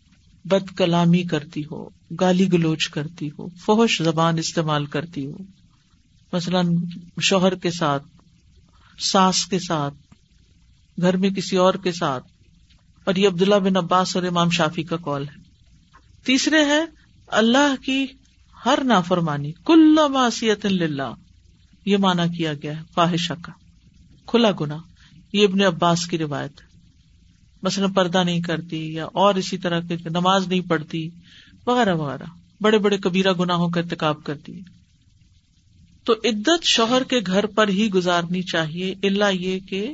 بد 0.45 0.77
کلامی 0.77 1.23
کرتی 1.23 1.63
ہو، 1.71 1.89
گالی 2.21 2.53
گلوچ 2.53 2.89
کرتی 2.89 3.29
ہو 3.39 3.49
فوش 3.49 4.03
زبان 4.03 4.39
استعمال 4.39 4.87
کرتی 4.87 5.27
ہو، 5.27 5.37
مثلاً 6.33 6.75
شوہر 7.21 7.55
کے 7.55 7.71
ساتھ، 7.71 8.03
ساس 8.99 9.47
کے 9.47 9.59
ساتھ، 9.59 9.95
گھر 11.01 11.17
میں 11.17 11.31
کسی 11.31 11.57
اور 11.57 11.75
کے 11.75 11.93
ساتھ، 11.93 12.25
اور 13.05 13.15
یہ 13.15 13.29
عبداللہ 13.29 13.55
بن 13.55 13.77
عباس 13.77 14.17
اور 14.17 14.25
امام 14.25 14.51
شافی 14.51 14.83
کا 14.83 14.97
کال 14.97 15.29
ہے۔ 15.29 15.43
تیسرے 16.25 16.65
ہے 16.65 16.81
اللہ 17.27 17.75
کی 17.85 18.07
ہر 18.65 18.79
نافرمانی، 18.85 19.53
کل 19.65 19.99
معصیت 20.13 20.67
للہ 20.67 21.13
یہ 21.89 21.97
مانا 21.97 22.27
کیا 22.27 22.53
گیا 22.55 22.79
ہے، 22.79 22.83
فاحشہ 22.95 23.33
کا۔ 23.43 23.53
کھلا 24.27 24.51
گنا 24.61 24.77
یہ 25.33 25.45
ابن 25.45 25.63
عباس 25.63 26.07
کی 26.07 26.19
روایت 26.19 26.61
مثلاً 27.63 27.93
پردہ 27.93 28.25
نہیں 28.25 28.41
کرتی 28.41 28.93
یا 28.93 29.07
اور 29.13 29.35
اسی 29.35 29.59
طرح 29.59 29.81
کی 29.81 29.95
نماز 29.95 30.49
نہیں 30.49 30.61
پڑھتی، 30.61 31.11
وغیرہ 31.67 31.95
وغیرہ۔ 31.95 32.25
بڑے 32.61 32.79
بڑے 32.79 32.99
کبیرہ 32.99 33.33
گناہوں 33.33 33.69
کا 33.69 33.81
ارتکاب 33.81 34.25
کرتی 34.25 34.55
ہے۔ 34.55 34.61
تو 36.05 36.13
عدت 36.25 36.65
شوہر 36.65 37.03
کے 37.03 37.17
گھر 37.27 37.47
پر 37.47 37.69
ہی 37.69 37.91
گزارنی 37.91 38.43
چاہیے 38.43 38.95
اللہ 39.03 39.33
یہ 39.33 39.59
کہ 39.59 39.93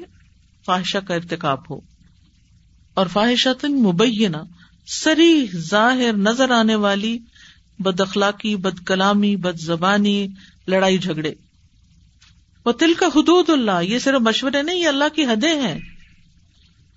فاحشہ 0.67 0.99
کا 0.99 1.15
ارتکاب 1.15 1.59
ہو۔ 1.71 1.81
اور 2.95 3.07
فاحشہ 3.07 3.67
مبینہ، 3.69 4.37
سری 4.87 5.47
ظاہر 5.57 6.13
نظر 6.13 6.51
آنے 6.51 6.75
والی، 6.75 7.19
بد 7.79 8.01
اخلاقی، 8.01 8.57
بد 8.57 8.87
کلامی، 8.87 9.37
بد 9.37 9.61
زبانی، 9.61 10.29
لڑائی 10.69 10.99
جھگڑے۔ 10.99 11.35
وہ 12.65 12.73
تل 12.73 12.95
کا 12.95 13.07
حدود 13.07 13.51
اللہ، 13.51 13.83
یہ 13.83 13.99
صرف 13.99 14.21
مشورے 14.21 14.63
نہیں، 14.63 14.77
یہ 14.77 14.89
اللہ 14.89 15.09
کی 15.15 15.25
حدیں 15.25 15.61
ہیں۔ 15.61 15.79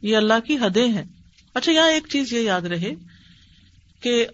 یہ 0.02 0.18
اللہ 0.18 0.40
کی 0.46 0.58
حدیں 0.58 0.92
ہیں۔ 0.92 1.04
اچھا 1.54 1.72
یہاں 1.72 1.90
ایک 1.90 2.08
چیز 2.10 2.34
یہ 2.34 2.40
یاد 2.40 2.62
رہے 2.62 2.92
کہ 4.02 4.26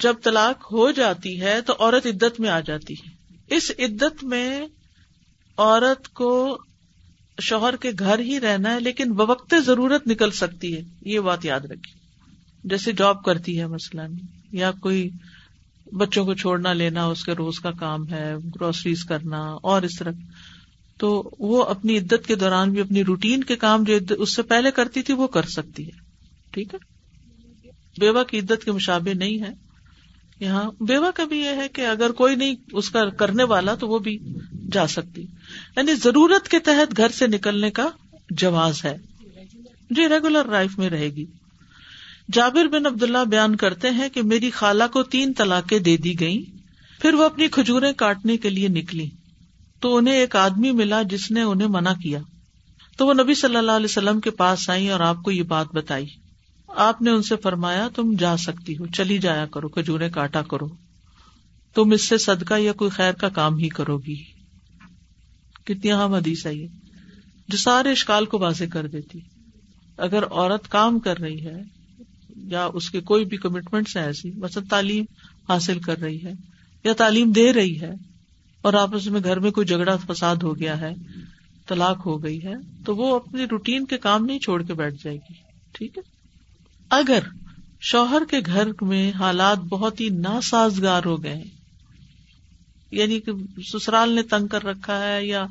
جب 0.00 0.14
طلاق 0.24 0.72
ہو 0.72 0.90
جاتی 0.90 1.40
ہے 1.40 1.60
تو 1.60 1.72
عورت 1.78 2.06
عدت 2.06 2.40
میں 2.40 2.50
آ 2.50 2.60
جاتی 2.60 2.94
ہے۔ 2.94 3.10
اس 3.56 3.70
عدت 3.78 4.24
میں 4.24 4.60
عورت 5.56 6.08
کو 6.08 6.58
شوہر 7.40 7.76
کے 7.76 7.90
گھر 7.98 8.18
ہی 8.18 8.40
رہنا 8.40 8.74
ہے، 8.74 8.80
لیکن 8.80 9.12
بوقت 9.12 9.54
ضرورت 9.66 10.06
نکل 10.06 10.30
سکتی 10.30 10.76
ہے۔ 10.76 10.82
یہ 11.02 11.20
بات 11.20 11.44
یاد 11.44 11.60
رکھی 11.60 11.92
جیسے 12.64 12.92
جاب 12.92 13.24
کرتی 13.24 13.60
ہے 13.60 13.66
مثلاً، 13.66 14.12
یا 14.52 14.70
کوئی 14.70 15.10
بچوں 15.92 16.24
کو 16.24 16.34
چھوڑنا 16.34 16.72
لینا، 16.72 17.06
اس 17.06 17.24
کے 17.24 17.32
روز 17.32 17.60
کا 17.60 17.70
کام 17.70 18.08
ہے 18.08 18.34
گروسریز 18.36 19.04
کرنا، 19.04 19.38
اور 19.38 19.82
اس 19.82 19.98
طرح۔ 19.98 20.10
تو 21.00 21.30
وہ 21.38 21.64
اپنی 21.64 21.98
عدت 21.98 22.26
کے 22.26 22.34
دوران 22.34 22.70
بھی 22.70 22.80
اپنی 22.80 23.04
روٹین 23.04 23.44
کے 23.44 23.56
کام 23.56 23.84
جو 23.84 24.14
اس 24.18 24.36
سے 24.36 24.42
پہلے 24.42 24.70
کرتی 24.70 25.02
تھی 25.02 25.14
وہ 25.14 25.26
کر 25.26 25.42
سکتی 25.42 25.86
ہے۔ 25.86 25.90
ٹھیک 26.50 26.74
ہے؟ 26.74 26.78
بیوہ 28.00 28.24
کی 28.24 28.38
عدت 28.38 28.64
کے 28.64 28.72
مشابے 28.72 29.14
نہیں 29.14 29.40
ہے۔ 29.40 29.54
یہاں 30.40 30.70
بیوہ 30.80 31.10
کا 31.10 31.24
بھی 31.24 31.38
یہ 31.38 31.56
ہے 31.56 31.68
کہ 31.68 31.86
اگر 31.86 32.12
کوئی 32.12 32.36
نہیں 32.36 32.54
اس 32.72 32.90
کا 32.90 33.08
کرنے 33.08 33.44
والا 33.44 33.74
تو 33.74 33.88
وہ 33.88 33.98
بھی 33.98 34.18
جا 34.72 34.86
سکتی۔ 34.86 35.22
یعنی 35.76 35.94
ضرورت 35.94 36.48
کے 36.48 36.58
تحت 36.58 36.96
گھر 36.96 37.08
سے 37.08 37.26
نکلنے 37.26 37.70
کا 37.70 37.88
جواز 38.30 38.84
ہے۔ 38.84 38.96
جو 39.90 40.08
ریگولر 40.08 40.44
لائف 40.44 40.78
میں 40.78 40.90
رہے 40.90 41.08
گی۔ 41.08 41.26
جابر 42.32 42.66
بن 42.66 42.86
عبد 42.86 43.02
اللہ 43.02 43.24
بیان 43.30 43.56
کرتے 43.56 43.90
ہیں 43.90 44.08
کہ 44.08 44.22
میری 44.22 44.50
خالہ 44.50 44.84
کو 44.92 45.02
تین 45.02 45.32
طلاقیں 45.32 45.78
دے 45.78 45.96
دی 45.96 46.20
گئی 46.20 46.44
پھر 47.00 47.14
وہ 47.14 47.24
اپنی 47.24 47.48
کھجورے 47.48 47.92
کاٹنے 47.92 48.36
کے 48.36 48.50
لیے 48.50 48.68
نکلی۔ 48.68 49.10
تو 49.80 49.96
انہیں 49.96 50.14
ایک 50.14 50.36
آدمی 50.36 50.70
ملا 50.70 51.02
جس 51.02 51.30
نے 51.30 51.42
انہیں 51.42 51.68
منع 51.68 51.92
کیا۔ 52.02 52.20
تو 52.96 53.06
وہ 53.06 53.14
نبی 53.14 53.34
صلی 53.34 53.56
اللہ 53.56 53.72
علیہ 53.72 53.84
وسلم 53.84 54.20
کے 54.20 54.30
پاس 54.30 54.70
آئی 54.70 54.90
اور 54.90 55.00
آپ 55.00 55.16
کو 55.24 55.30
یہ 55.30 55.42
بات 55.42 55.66
بتائی۔ 55.74 56.06
آپ 56.68 57.02
نے 57.02 57.10
ان 57.10 57.22
سے 57.22 57.36
فرمایا، 57.36 57.88
تم 57.94 58.12
جا 58.18 58.36
سکتی 58.36 58.78
ہو، 58.78 58.86
چلی 58.86 59.18
جایا 59.18 59.46
کرو، 59.46 59.68
کھجورے 59.68 60.10
کاٹا 60.10 60.42
کرو۔ 60.42 60.68
تم 61.74 61.90
اس 61.90 62.08
سے 62.08 62.18
صدقہ 62.18 62.54
یا 62.54 62.72
کوئی 62.72 62.90
خیر 62.90 63.12
کا 63.12 63.28
کام 63.28 63.58
ہی 63.58 63.68
کرو 63.68 63.98
گی۔ 63.98 64.24
کتنی 65.64 65.92
اہم 65.92 66.14
حدیث 66.14 66.46
ہے 66.46 66.54
یہ، 66.54 66.66
جو 67.48 67.56
سارے 67.56 67.90
اشکال 67.90 68.24
کو 68.24 68.38
واضح 68.38 68.64
کر 68.72 68.86
دیتی۔ 68.86 69.18
اگر 69.96 70.22
عورت 70.22 70.68
کام 70.68 70.98
کر 70.98 71.18
رہی 71.18 71.46
ہے 71.46 71.62
یا 72.36 72.68
اس 72.74 72.90
کے 72.90 73.00
کوئی 73.00 73.24
بھی 73.24 73.36
کمٹمنٹس 73.36 73.96
ہیں 73.96 74.04
ایسی، 74.04 74.30
مثلاً 74.30 74.66
تعلیم 74.66 75.04
حاصل 75.48 75.78
کر 75.78 75.98
رہی 75.98 76.24
ہے 76.24 76.32
یا 76.84 76.92
تعلیم 76.92 77.32
دے 77.32 77.52
رہی 77.52 77.80
ہے 77.80 78.09
اور 78.62 78.74
آپس 78.74 79.06
میں 79.06 79.20
گھر 79.24 79.38
میں 79.38 79.50
کوئی 79.50 79.66
جھگڑا، 79.66 79.96
فساد 79.96 80.36
ہو 80.36 80.58
گیا 80.58 80.80
ہے، 80.80 80.94
طلاق 81.66 82.06
ہو 82.06 82.22
گئی 82.22 82.44
ہے، 82.44 82.54
تو 82.84 82.96
وہ 82.96 83.16
اپنی 83.16 83.44
روٹین 83.44 83.86
کے 83.86 83.98
کام 83.98 84.24
نہیں 84.24 84.38
چھوڑ 84.38 84.62
کے 84.62 84.74
بیٹھ 84.74 84.94
جائے 85.04 85.16
گی۔ 85.16 85.34
ٹھیک 85.72 85.98
ہے؟ 85.98 86.02
اگر 86.90 87.18
شوہر 87.80 88.22
کے 88.30 88.36
گھر 88.46 88.68
میں 88.80 89.12
حالات 89.12 89.58
بہت 89.58 90.00
ہی 90.00 90.08
ناسازگار 90.08 91.02
ہو 91.04 91.22
گئے 91.22 91.44
یعنی 92.90 93.20
کہ 93.20 93.32
سسرال 93.72 94.10
نے 94.10 94.22
تنگ 94.22 94.46
کر 94.46 94.64
رکھا 94.64 95.08
ہے 95.08 95.26
یا 95.26 95.46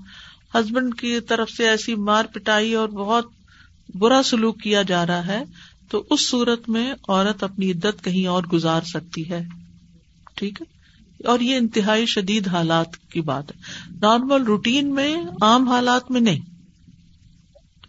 ہسبینڈ 0.55 0.99
کی 0.99 1.19
طرف 1.19 1.49
سے 1.49 1.69
ایسی 1.69 1.95
مار 1.95 2.25
پٹائی 2.25 2.73
اور 2.73 2.89
بہت 2.89 3.25
برا 3.95 4.21
سلوک 4.23 4.61
کیا 4.61 4.81
جا 4.81 5.05
رہا 5.05 5.27
ہے، 5.27 5.43
تو 5.89 6.03
اس 6.09 6.29
صورت 6.29 6.69
میں 6.69 6.93
عورت 7.07 7.43
اپنی 7.43 7.71
عدت 7.71 8.03
کہیں 8.03 8.27
اور 8.27 8.43
گزار 8.43 8.81
سکتی 8.81 9.29
ہے۔ 9.29 9.45
ٹھیک 10.35 10.61
ہے؟ 10.61 10.78
اور 11.25 11.39
یہ 11.39 11.55
انتہائی 11.55 12.05
شدید 12.05 12.47
حالات 12.47 12.97
کی 12.97 13.21
بات 13.21 13.51
ہے۔ 13.51 13.61
نارمل 14.01 14.43
روٹین 14.43 14.95
میں 14.95 15.15
عام 15.41 15.67
حالات 15.67 16.11
میں 16.11 16.21
نہیں۔ 16.21 16.39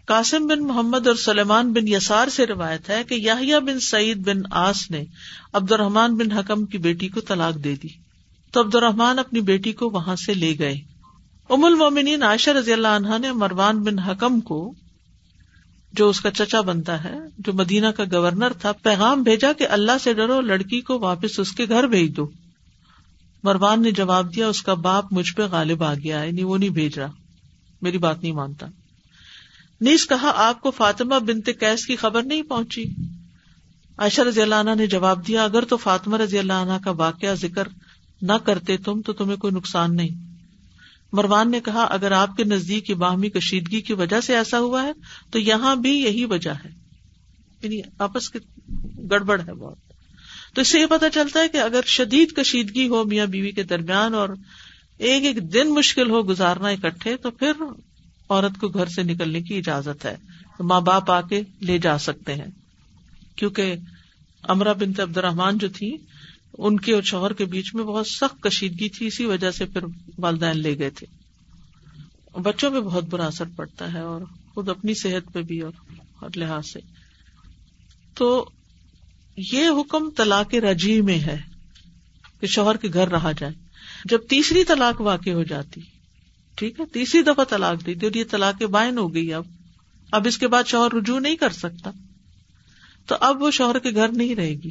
قاسم 0.07 0.47
بن 0.47 0.61
محمد 0.61 1.07
اور 1.07 1.15
سلیمان 1.15 1.73
بن 1.73 1.89
یسار 1.89 2.29
سے 2.29 2.47
روایت 2.47 2.91
ہے 2.91 3.05
کہ 3.05 3.15
یاہیا 3.15 3.59
بن 3.59 3.81
سعید 3.81 4.29
بن 4.29 4.39
آس 4.51 4.91
نے 4.91 5.05
عبد 5.53 5.73
الرحمان 5.73 6.17
بن 6.17 6.33
حکم 6.33 6.67
کی 6.67 6.79
بیٹی 6.79 7.09
کو 7.09 7.21
طلاق 7.21 7.65
دے 7.65 7.75
دی۔ 7.83 7.89
تو 8.53 8.61
عبد 8.61 8.75
الرحمان 8.75 9.19
اپنی 9.19 9.41
بیٹی 9.41 9.73
کو 9.73 9.91
وہاں 9.91 10.17
سے 10.17 10.35
لے 10.35 10.57
گئے۔ 10.59 10.81
ام 11.51 11.65
المومنین 11.65 12.23
عائشہ 12.23 12.51
رضی 12.51 12.73
اللہ 12.73 12.89
عنہا 12.89 13.19
نے 13.19 13.33
مروان 13.33 13.83
بن 13.83 13.99
حکم 13.99 14.41
کو، 14.41 14.75
جو 15.93 16.09
اس 16.09 16.21
کا 16.21 16.31
چچا 16.31 16.61
بنتا 16.61 17.05
ہے، 17.05 17.19
جو 17.39 17.53
مدینہ 17.53 17.87
کا 17.87 18.05
گورنر 18.13 18.53
تھا، 18.53 18.73
پیغام 18.73 19.23
بھیجا 19.23 19.53
کہ 19.53 19.67
اللہ 19.69 19.99
سے 20.01 20.13
ڈرو، 20.13 20.41
لڑکی 20.41 20.81
کو 20.81 20.99
واپس 20.99 21.39
اس 21.39 21.53
کے 21.53 21.69
گھر 21.69 21.87
بھیج 21.87 22.17
دو۔ 22.17 22.31
مروان 23.43 23.83
نے 23.83 23.91
جواب 23.91 24.37
دیا، 24.37 24.49
اس 24.49 24.63
کا 24.63 24.75
باپ 24.75 25.13
مجھ 25.13 25.33
پہ 25.33 25.43
غالب 25.43 25.83
آ 25.83 25.95
گیا 25.95 26.23
یعنی 26.23 26.43
وہ 26.43 26.59
نہیں 26.59 26.69
بھیج 26.69 26.99
رہا۔ 26.99 27.11
میری 27.83 27.99
بات 27.99 28.23
نہیں 28.23 28.33
مانتا۔ 28.33 28.67
نیز 29.81 30.07
کہا، 30.07 30.33
آپ 30.35 30.61
کو 30.61 30.71
فاطمہ 30.71 31.19
بنتے 31.19 31.53
کیس 31.53 31.87
کی 31.87 31.97
خبر 31.97 32.23
نہیں 32.23 32.43
پہنچی۔ 32.43 32.85
عائشہ 33.99 34.21
رضی 34.21 34.43
اللہ 34.43 34.55
عنہ 34.55 34.71
نے 34.77 34.87
جواب 34.87 35.27
دیا، 35.27 35.45
اگر 35.45 35.65
تو 35.65 35.77
فاطمہ 35.77 36.17
رضی 36.17 36.39
اللہ 36.39 36.53
عنہ 36.53 36.85
کا 36.85 36.91
واقعہ 36.91 37.35
ذکر 37.35 37.69
نہ 38.23 38.33
کرتے 38.33 38.77
تم، 38.77 39.03
تو 39.03 39.13
تمہیں 39.13 39.37
کوئی 39.37 39.55
نقصان 39.55 39.97
نہیں۔ 39.97 40.31
مروان 41.13 41.51
نے 41.51 41.61
کہا، 41.61 41.83
اگر 41.83 42.13
آپ 42.13 42.37
کے 42.37 42.45
نزدیک 42.45 42.91
باہمی 42.91 43.31
کشیدگی 43.31 43.81
کی 43.81 43.93
وجہ 43.93 44.21
سے 44.21 44.37
ایسا 44.37 44.59
ہوا 44.59 44.83
ہے، 44.83 44.93
تو 45.31 45.39
یہاں 45.39 45.77
بھی 45.77 45.91
یہی 45.91 46.25
وجہ 46.25 46.51
ہے۔ 46.51 46.69
یعنی 47.63 47.81
آپس 47.99 48.31
کی 48.31 48.39
گڑبڑ 49.11 49.41
ہے 49.41 49.55
بہت۔ 49.55 49.90
تو 50.55 50.61
اس 50.61 50.69
سے 50.69 50.81
یہ 50.81 50.87
پتا 50.87 51.11
چلتا 51.11 51.41
ہے 51.41 51.49
کہ 51.49 51.57
اگر 51.57 51.81
شدید 51.87 52.37
کشیدگی 52.37 52.89
ہو 52.89 53.05
میاں 53.05 53.27
بیوی 53.27 53.53
کے 53.53 53.63
درمیان 53.63 54.15
اور 54.15 54.29
ایک 54.99 55.25
ایک 55.25 55.53
دن 55.53 55.75
مشکل 55.75 56.11
ہو 56.11 56.29
گزارنا 56.29 56.69
اکٹھے، 56.69 57.17
تو 57.17 57.31
پھر 57.31 57.53
عورت 58.29 58.61
کو 58.61 58.69
گھر 58.69 58.87
سے 58.87 59.03
نکلنے 59.03 59.43
کی 59.43 59.59
اجازت 59.59 60.05
ہے۔ 60.05 60.17
تو 60.59 60.65
ماں 60.65 60.81
باپ 60.81 61.11
آ 61.11 61.21
کے 61.21 61.43
لے 61.61 61.79
جا 61.79 61.99
سکتے 61.99 62.35
ہیں۔ 62.35 62.51
کیونکہ 63.37 63.75
امرا 64.43 64.73
بن 64.73 65.01
عبد 65.01 65.17
الرحمان 65.17 65.59
جو 65.59 65.69
تھی، 65.69 65.97
ان 66.59 66.81
کے 66.81 66.93
اور 66.93 67.03
شوہر 67.03 67.33
کے 67.33 67.45
بیچ 67.45 67.75
میں 67.75 67.85
بہت 67.85 68.07
سخت 68.07 68.43
کشیدگی 68.43 68.89
تھی، 68.89 69.07
اسی 69.07 69.25
وجہ 69.25 69.51
سے 69.51 69.65
پھر 69.65 69.81
والدین 70.19 70.59
لے 70.59 70.79
گئے 70.79 70.91
تھے۔ 70.91 71.07
بچوں 72.41 72.71
پہ 72.71 72.81
بہت 72.81 73.05
برا 73.05 73.27
اثر 73.27 73.45
پڑتا 73.57 73.93
ہے 73.93 74.01
اور 74.01 74.21
خود 74.55 74.69
اپنی 74.69 74.95
صحت 74.95 75.33
پہ 75.33 75.43
بھی 75.43 75.61
اور 75.61 75.73
ہر 76.23 76.29
لحاظ 76.37 76.67
سے۔ 76.73 76.81
تو 78.15 78.51
یہ 79.53 79.69
حکم 79.69 80.11
طلاق 80.11 80.55
رجی 80.55 81.01
میں 81.01 81.19
ہے 81.19 81.39
کہ 82.41 82.47
شوہر 82.47 82.77
کے 82.77 82.89
گھر 82.95 83.09
رہا 83.09 83.33
جائے۔ 83.33 83.53
جب 84.05 84.21
تیسری 84.29 84.65
طلاق 84.65 85.01
واقع 85.01 85.31
ہو 85.31 85.43
جاتی، 85.43 85.81
ٹھیک 86.55 86.81
ہے، 86.81 86.85
تیسری 86.87 87.23
دفعہ 87.23 87.45
طلاق 87.45 87.87
دی 87.87 87.93
اور 87.93 88.17
یہ 88.17 88.25
طلاق 88.31 88.63
بائن 88.63 88.99
ہو 88.99 89.15
گئی 89.15 89.35
اب۔ 89.35 89.45
اب 90.13 90.27
اس 90.27 90.39
کے 90.39 90.49
بعد 90.49 90.65
شوہر 90.67 90.95
رجوع 90.95 91.21
نہیں 91.21 91.37
کر 91.37 91.51
سکتا۔ 91.51 91.91
تو 93.07 93.15
اب 93.21 93.43
وہ 93.43 93.51
شوہر 93.51 93.79
کے 93.79 93.91
گھر 93.91 94.09
نہیں 94.09 94.35
رہے 94.35 94.55
گی۔ 94.55 94.71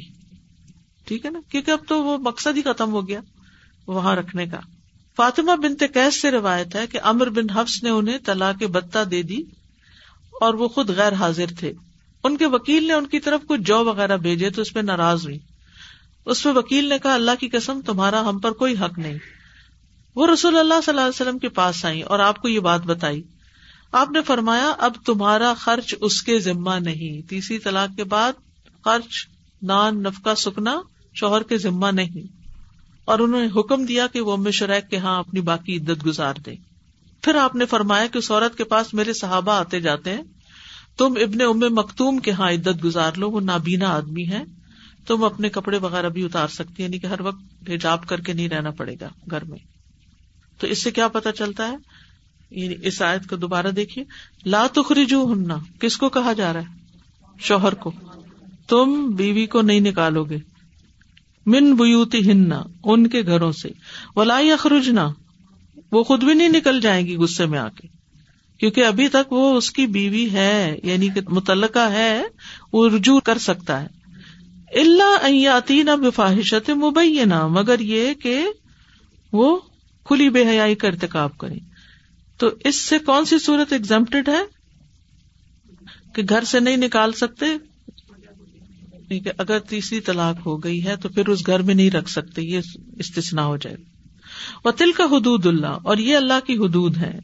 ٹھیک 1.04 1.26
ہے 1.26 1.30
نا؟ 1.30 1.40
کیونکہ 1.48 1.70
اب 1.70 1.78
تو 1.88 2.04
وہ 2.04 2.18
مقصد 2.18 2.56
ہی 2.56 2.62
ختم 2.62 2.90
ہو 2.90 3.08
گیا 3.08 3.20
وہاں 3.86 4.16
رکھنے 4.16 4.46
کا۔ 4.46 4.60
فاطمہ 5.16 5.56
بن 5.56 5.76
تیس 5.76 6.20
سے 6.20 6.30
روایت 6.30 6.76
ہے 6.76 6.86
کہ 6.86 7.00
امر 7.02 7.30
بن 7.30 7.50
حفظ 7.50 7.82
نے 7.82 7.90
انہیں 7.90 8.18
طلاق 8.24 8.62
بتہ 8.62 9.04
دے 9.04 9.22
دی 9.22 9.38
اور 10.40 10.54
وہ 10.54 10.68
خود 10.68 10.90
غیر 10.90 11.12
حاضر 11.12 11.46
تھے۔ 11.58 11.72
ان 12.24 12.36
کے 12.36 12.46
وکیل 12.46 12.86
نے 12.86 12.92
ان 12.92 13.06
کی 13.06 13.20
طرف 13.20 13.40
کچھ 13.48 13.60
جو 13.60 13.84
وغیرہ 13.84 14.16
بھیجے 14.16 14.50
تو 14.50 14.62
اس 14.62 14.72
پہ 14.72 14.80
ناراض 14.80 15.24
ہوئی۔ 15.24 15.38
اس 16.26 16.42
پہ 16.42 16.48
وکیل 16.48 16.88
نے 16.88 16.98
کہا، 16.98 17.14
اللہ 17.14 17.30
کی 17.40 17.48
قسم، 17.48 17.80
تمہارا 17.86 18.28
ہم 18.28 18.38
پر 18.38 18.52
کوئی 18.52 18.74
حق 18.74 18.98
نہیں۔ 18.98 19.18
وہ 20.16 20.26
رسول 20.26 20.56
اللہ 20.56 20.74
صلی 20.84 20.90
اللہ 20.90 21.00
علیہ 21.00 21.20
وسلم 21.20 21.38
کے 21.38 21.48
پاس 21.48 21.84
آئی 21.84 22.02
اور 22.02 22.18
آپ 22.18 22.42
کو 22.42 22.48
یہ 22.48 22.60
بات 22.60 22.80
بتائی۔ 22.80 23.22
آپ 23.92 24.10
نے 24.10 24.22
فرمایا، 24.22 24.72
اب 24.78 24.92
تمہارا 25.06 25.54
خرچ 25.54 25.94
اس 26.00 26.22
کے 26.22 26.38
ذمہ 26.38 26.74
نہیں۔ 26.80 27.28
تیسری 27.28 27.58
طلاق 27.58 27.96
کے 27.96 28.04
بعد 28.04 28.32
خرچ، 28.84 29.26
نان، 29.62 30.02
نفقہ، 30.02 30.34
سکنا، 30.34 30.80
شوہر 31.14 31.42
کے 31.42 31.58
ذمہ 31.58 31.86
نہیں۔ 31.86 32.40
اور 33.04 33.18
انہوں 33.18 33.40
نے 33.40 33.60
حکم 33.60 33.84
دیا 33.84 34.06
کہ 34.06 34.20
وہ 34.20 34.32
ام 34.32 34.50
شریک 34.50 34.90
کے 34.90 34.96
ہاں 34.96 35.18
اپنی 35.18 35.40
باقی 35.40 35.76
عدت 35.76 36.06
گزار 36.06 36.34
دے 36.46 36.54
پھر 37.22 37.34
آپ 37.34 37.54
نے 37.54 37.66
فرمایا 37.66 38.06
کہ 38.06 38.18
اس 38.18 38.30
عورت 38.30 38.58
کے 38.58 38.64
پاس 38.64 38.94
میرے 38.94 39.12
صحابہ 39.12 39.52
آتے 39.52 39.80
جاتے 39.80 40.10
ہیں۔ 40.10 40.22
تم 40.96 41.14
ابن 41.22 41.40
ام 41.40 41.74
مختوم 41.74 42.18
کے 42.18 42.30
ہاں 42.30 42.50
عدت 42.50 42.84
گزار 42.84 43.12
لو، 43.16 43.30
وہ 43.30 43.40
نابینا 43.40 43.88
آدمی 43.88 44.28
ہے۔ 44.28 44.44
تم 45.06 45.24
اپنے 45.24 45.48
کپڑے 45.48 45.78
وغیرہ 45.78 46.08
بھی 46.08 46.24
اتار 46.24 46.48
سکتی 46.48 46.82
یعنی 46.82 46.98
کہ 46.98 47.06
ہر 47.06 47.20
وقت 47.20 47.70
حجاب 47.70 48.06
کر 48.06 48.20
کے 48.20 48.32
نہیں 48.32 48.48
رہنا 48.48 48.70
پڑے 48.70 48.96
گا 49.00 49.08
گھر 49.30 49.44
میں۔ 49.44 49.58
تو 50.58 50.66
اس 50.66 50.84
سے 50.84 50.90
کیا 50.90 51.08
پتا 51.08 51.32
چلتا 51.32 51.68
ہے؟ 51.68 51.76
یعنی 52.50 52.74
اس 52.82 53.02
آیت 53.02 53.28
کو 53.28 53.36
دوبارہ 53.36 53.66
دیکھیے۔ 53.66 54.04
لا 54.46 54.66
تخرجو 54.72 55.32
ہننا 55.32 55.56
کس 55.80 55.96
کو 55.96 56.08
کہا 56.08 56.32
جا 56.32 56.52
رہا 56.52 56.60
ہے؟ 56.60 56.66
شوہر 57.38 57.74
کو۔ 57.74 57.92
تم 58.68 59.10
بیوی 59.16 59.46
کو 59.46 59.62
نہیں 59.62 59.80
نکالو 59.80 60.24
گے۔ 60.24 60.38
من 61.46 61.74
بوتی 61.74 62.30
ہننا 62.30 62.62
ان 62.84 63.06
کے 63.06 63.22
گھروں 63.22 63.52
سے۔ 63.52 63.68
ولا 64.16 64.36
اخرجنا 64.36 65.08
وہ 65.92 66.02
خود 66.02 66.24
بھی 66.24 66.34
نہیں 66.34 66.48
نکل 66.48 66.80
جائیں 66.80 67.06
گی 67.06 67.16
غصے 67.16 67.46
میں 67.46 67.58
آ 67.58 67.68
کے۔ 67.68 67.99
کیونکہ 68.60 68.84
ابھی 68.84 69.08
تک 69.08 69.32
وہ 69.32 69.56
اس 69.56 69.70
کی 69.70 69.86
بیوی 69.86 70.32
ہے 70.32 70.78
یعنی 70.82 71.08
کہ 71.08 71.20
متعلقہ 71.28 71.90
ہے، 71.92 72.22
وہ 72.72 72.88
رجوع 72.88 73.20
کر 73.20 73.38
سکتا 73.38 73.82
ہے۔ 73.82 73.86
اللہ 74.80 75.26
نہ 75.68 75.96
بفاحشت 75.96 76.70
مبینہ، 76.70 77.46
مگر 77.46 77.80
یہ 77.80 78.14
کہ 78.14 78.46
وہ 79.32 79.58
کھلی 80.04 80.28
بے 80.30 80.48
حیائی 80.48 80.74
کا 80.74 80.88
ارتقاب 80.88 81.38
کرے 81.38 81.58
تو 82.38 82.50
اس 82.64 82.76
سے 82.76 82.98
کون 82.98 83.24
سی 83.24 83.38
صورت 83.38 83.72
ایگزمپٹیڈ 83.72 84.28
ہے؟ 84.28 84.42
کہ 86.14 86.22
گھر 86.28 86.44
سے 86.44 86.60
نہیں 86.60 86.76
نکال 86.76 87.12
سکتے؟ 87.12 87.46
اگر 89.38 89.58
تیسری 89.58 90.00
طلاق 90.00 90.46
ہو 90.46 90.56
گئی 90.56 90.84
ہے 90.84 90.96
تو 90.96 91.08
پھر 91.08 91.28
اس 91.28 91.46
گھر 91.46 91.62
میں 91.62 91.74
نہیں 91.74 91.90
رکھ 91.90 92.10
سکتے، 92.10 92.42
یہ 92.42 92.60
استثنا 92.98 93.46
ہو 93.46 93.56
جائے 93.56 93.76
وہ 94.64 94.70
تل 94.70 94.92
کا 94.92 95.04
حدود 95.04 95.46
اللہ، 95.46 95.78
اور 95.82 95.96
یہ 95.96 96.16
اللہ 96.16 96.46
کی 96.46 96.56
حدود 96.56 96.96
ہے 96.96 97.18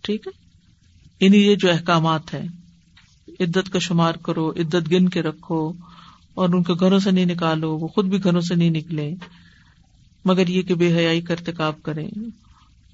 ٹھیک 0.00 0.26
ہے؟ 0.26 0.43
یعنی 1.20 1.36
یہ 1.36 1.56
جو 1.56 1.70
احکامات 1.70 2.34
ہیں، 2.34 2.48
عدت 3.40 3.70
کا 3.72 3.78
شمار 3.78 4.14
کرو، 4.14 4.50
عدت 4.50 4.92
گن 4.92 5.08
کے 5.08 5.22
رکھو، 5.22 5.72
اور 6.34 6.48
ان 6.48 6.62
کے 6.62 6.72
گھروں 6.72 6.98
سے 6.98 7.10
نہیں 7.10 7.24
نکالو، 7.24 7.76
وہ 7.76 7.88
خود 7.88 8.04
بھی 8.04 8.24
گھروں 8.24 8.40
سے 8.40 8.54
نہیں 8.54 8.70
نکلے 8.70 9.14
مگر 10.24 10.48
یہ 10.48 10.62
کہ 10.62 10.74
بے 10.74 10.96
حیائی 10.96 11.20
کا 11.20 11.34
ارتکاب 11.34 11.82
کرے 11.82 12.08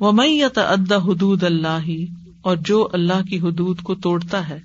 وہ 0.01 0.13
میں 0.13 0.29
یا 0.29 0.49
حدود 0.95 1.43
اللہ 1.43 1.79
ہی 1.87 2.07
اور 2.43 2.57
جو 2.57 2.89
اللہ 2.93 3.23
کی 3.23 3.41
حدود 3.41 3.83
کو 3.83 3.95
توڑتا 3.95 4.49
ہے 4.49 4.61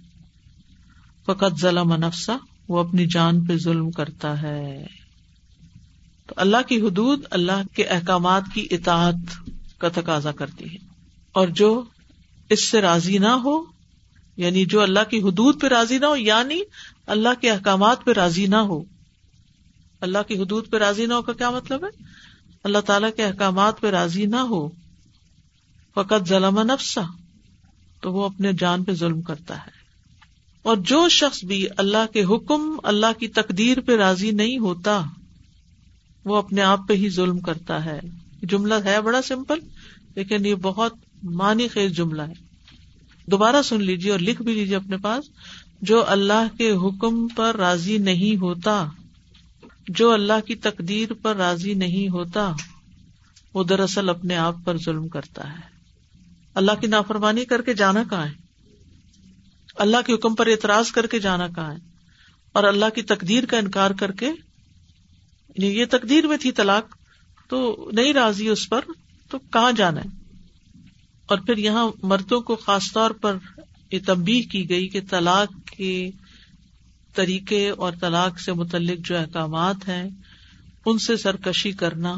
فقط 1.26 1.60
ضلع 1.60 1.84
منفسا 1.84 2.38
وہ 2.70 2.80
اپنی 2.80 3.06
جان 3.06 3.46
پہ 3.46 3.58
ظلم 3.58 3.92
کرتا 3.92 4.42
ہے۔ 4.42 4.88
تو 6.28 6.34
اللہ 6.38 6.58
کی 6.68 6.82
حدود 6.82 7.20
اللہ 7.32 7.76
کے 7.76 7.84
احکامات 7.84 8.44
کی 8.54 8.68
اطاعت 8.72 9.50
کا 9.78 9.90
تقاضا 9.96 10.32
کرتی 10.32 10.66
ہے۔ 10.66 10.78
اور 11.32 11.48
جو 11.48 11.84
اس 12.50 12.64
سے 12.64 12.82
راضی 12.82 13.18
نہ 13.18 13.28
ہو 13.28 13.64
یعنی 14.38 14.66
جو 14.66 14.82
اللہ 14.82 15.00
کی 15.10 15.22
حدود 15.22 15.62
پہ 15.62 15.68
راضی 15.68 15.98
نہ 15.98 16.06
ہو 16.06 16.16
یعنی 16.16 16.62
اللہ 17.08 17.30
کے 17.42 17.52
احکامات 17.52 18.04
پہ 18.04 18.12
راضی 18.12 18.46
نہ 18.46 18.56
ہو۔ 18.56 18.84
اللہ 20.02 20.18
کی 20.28 20.38
حدود 20.38 20.70
پہ 20.70 20.78
راضی 20.78 21.06
نہ 21.06 21.14
ہو 21.14 21.22
کا 21.22 21.34
کیا 21.34 21.50
مطلب 21.50 21.84
ہے؟ 21.84 22.04
اللہ 22.64 22.78
تعالی 22.78 23.08
کے 23.16 23.24
احکامات 23.24 23.80
پہ 23.80 23.88
راضی 23.88 24.26
نہ 24.26 24.36
ہو۔ 24.36 24.70
فقط 25.96 26.28
ظلم 26.28 26.62
نفسا 26.62 27.02
تو 28.02 28.14
وہ 28.14 28.26
اپنے 28.26 28.52
جان 28.54 28.84
پہ 28.84 28.92
ظلم 28.94 29.22
کرتا 29.22 29.56
ہے۔ 29.56 29.72
اور 30.62 30.78
جو 30.78 31.10
شخص 31.10 31.44
بھی 31.44 31.68
اللہ 31.78 32.14
کے 32.14 32.24
حکم، 32.24 32.80
اللہ 32.84 33.20
کی 33.20 33.28
تقدیر 33.28 33.80
پہ 33.80 33.96
راضی 33.96 34.32
نہیں 34.32 34.58
ہوتا، 34.58 35.02
وہ 36.26 36.36
اپنے 36.36 36.62
آپ 36.62 36.80
پہ 36.88 36.94
ہی 36.94 37.10
ظلم 37.10 37.40
کرتا 37.40 37.86
ہے۔ 37.86 38.00
جملہ 38.44 38.74
ہے 38.86 39.02
بڑا 39.02 39.22
سمپل، 39.22 39.60
لیکن 40.16 40.46
یہ 40.46 40.56
بہت 40.56 40.94
مانی 41.26 41.68
خیز 41.68 41.92
جملہ 41.92 42.22
ہے۔ 42.22 42.34
دوبارہ 43.26 43.62
سن 43.62 43.84
لیجیے 43.84 44.12
اور 44.12 44.20
لکھ 44.20 44.42
بھی 44.42 44.54
لیجیے 44.54 44.76
اپنے 44.76 44.98
پاس۔ 44.98 45.26
جو 45.82 46.10
اللہ 46.10 46.58
کے 46.58 46.72
حکم 46.72 47.28
پر 47.28 47.56
راضی 47.56 47.98
نہیں 47.98 48.38
ہوتا، 48.38 48.88
جو 49.88 50.12
اللہ 50.12 50.48
کی 50.48 50.56
تقدیر 50.56 51.14
پر 51.14 51.36
راضی 51.36 51.74
نہیں 51.74 52.10
ہوتا، 52.10 52.52
وہ 53.54 53.64
دراصل 53.64 54.10
اپنے 54.10 54.36
آپ 54.36 54.56
پر 54.66 54.78
ظلم 54.78 55.08
کرتا 55.08 55.54
ہے۔ 55.54 55.76
اللہ 56.56 56.72
کی 56.82 56.88
نافرمانی 56.88 57.46
کر 57.46 57.62
کے 57.62 57.74
جانا 57.74 58.04
کہاں 58.10 58.26
ہے؟ 58.26 58.32
اللہ 59.76 59.98
کے 60.06 60.14
حکم 60.14 60.36
پر 60.36 60.48
اعتراض 60.48 60.92
کر 60.92 61.08
کے 61.08 61.20
جانا 61.20 61.48
کہاں 61.48 61.72
ہے؟ 61.72 61.78
اور 62.54 62.64
اللہ 62.64 62.86
کی 62.96 63.02
تقدیر 63.02 63.46
کا 63.46 63.58
انکار 63.58 63.92
کر 63.92 64.12
کے 64.12 64.26
یعنی 64.26 65.80
یہ 65.80 65.86
تقدیر 65.90 66.28
میں 66.28 66.38
تھی 66.38 66.52
طلاق، 66.52 66.96
تو 67.50 67.90
نہیں 67.94 68.14
راضی 68.14 68.50
اس 68.50 68.70
پر، 68.70 68.82
تو 69.30 69.40
کہاں 69.40 69.72
جانا 69.72 70.02
ہے؟ 70.02 70.25
اور 71.26 71.38
پھر 71.38 71.58
یہاں 71.58 71.92
مردوں 72.04 72.42
کو 72.42 72.56
خاص 72.56 72.84
طور 72.94 73.12
پر 73.12 73.38
یہ 73.92 74.00
تبدیح 74.06 74.42
کی 74.52 74.70
گئی 74.70 74.88
کہ 74.88 75.00
طلاق 75.10 75.70
کے 75.78 76.10
طریقے 77.14 77.70
اور 77.70 77.94
طلاق 78.02 78.40
سے 78.40 78.54
متعلق 78.54 79.00
جو 79.00 79.18
احکامات 79.18 79.76
ہیں، 79.88 80.10
ان 80.86 80.98
سے 80.98 81.18
سرکشی 81.18 81.72
کرنا، 81.72 82.16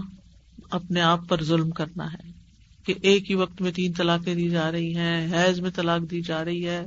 اپنے 0.69 1.01
آپ 1.01 1.19
پر 1.29 1.43
ظلم 1.43 1.69
کرنا 1.69 2.13
ہے 2.13 2.31
کہ 2.85 2.93
ایک 3.01 3.29
ہی 3.29 3.35
وقت 3.35 3.61
میں 3.61 3.71
تین 3.71 3.93
طلاقیں 3.93 4.35
دی 4.35 4.49
جا 4.49 4.71
رہی 4.71 4.95
ہیں، 4.95 5.33
حیض 5.33 5.59
میں 5.59 5.69
طلاق 5.69 6.11
دی 6.11 6.21
جا 6.21 6.45
رہی 6.45 6.67
ہے، 6.67 6.85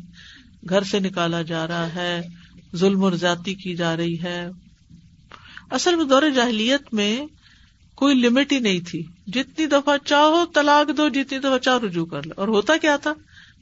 گھر 0.69 0.83
سے 0.83 0.99
نکالا 0.99 1.43
جا 1.43 1.67
رہا 1.67 1.95
ہے، 1.95 2.21
ظلم 2.77 3.05
اور 3.05 3.13
زیادتی 3.13 3.55
کی 3.55 3.77
جا 3.77 3.97
رہی 3.97 4.23
ہے۔ 4.23 4.47
اصل 5.71 5.97
میں 5.97 6.05
دور 6.05 6.23
جاہلیت 6.35 6.95
میں 6.95 7.21
کوئی 7.95 8.15
لمٹ 8.15 8.53
ہی 8.53 8.59
نہیں 8.59 8.81
تھی۔ 8.81 9.03
جتنی 9.33 9.67
دفعہ 9.67 9.97
چاہو 10.05 10.45
طلاق 10.55 10.97
دو، 10.97 11.09
جتنی 11.09 11.39
دفعہ 11.39 11.59
چاہو 11.59 11.87
رجوع 11.87 12.07
کر 12.07 12.23
لو۔ 12.23 12.33
اور 12.37 12.49
ہوتا 12.49 12.77
کیا 12.77 12.97
تھا؟ 12.97 13.13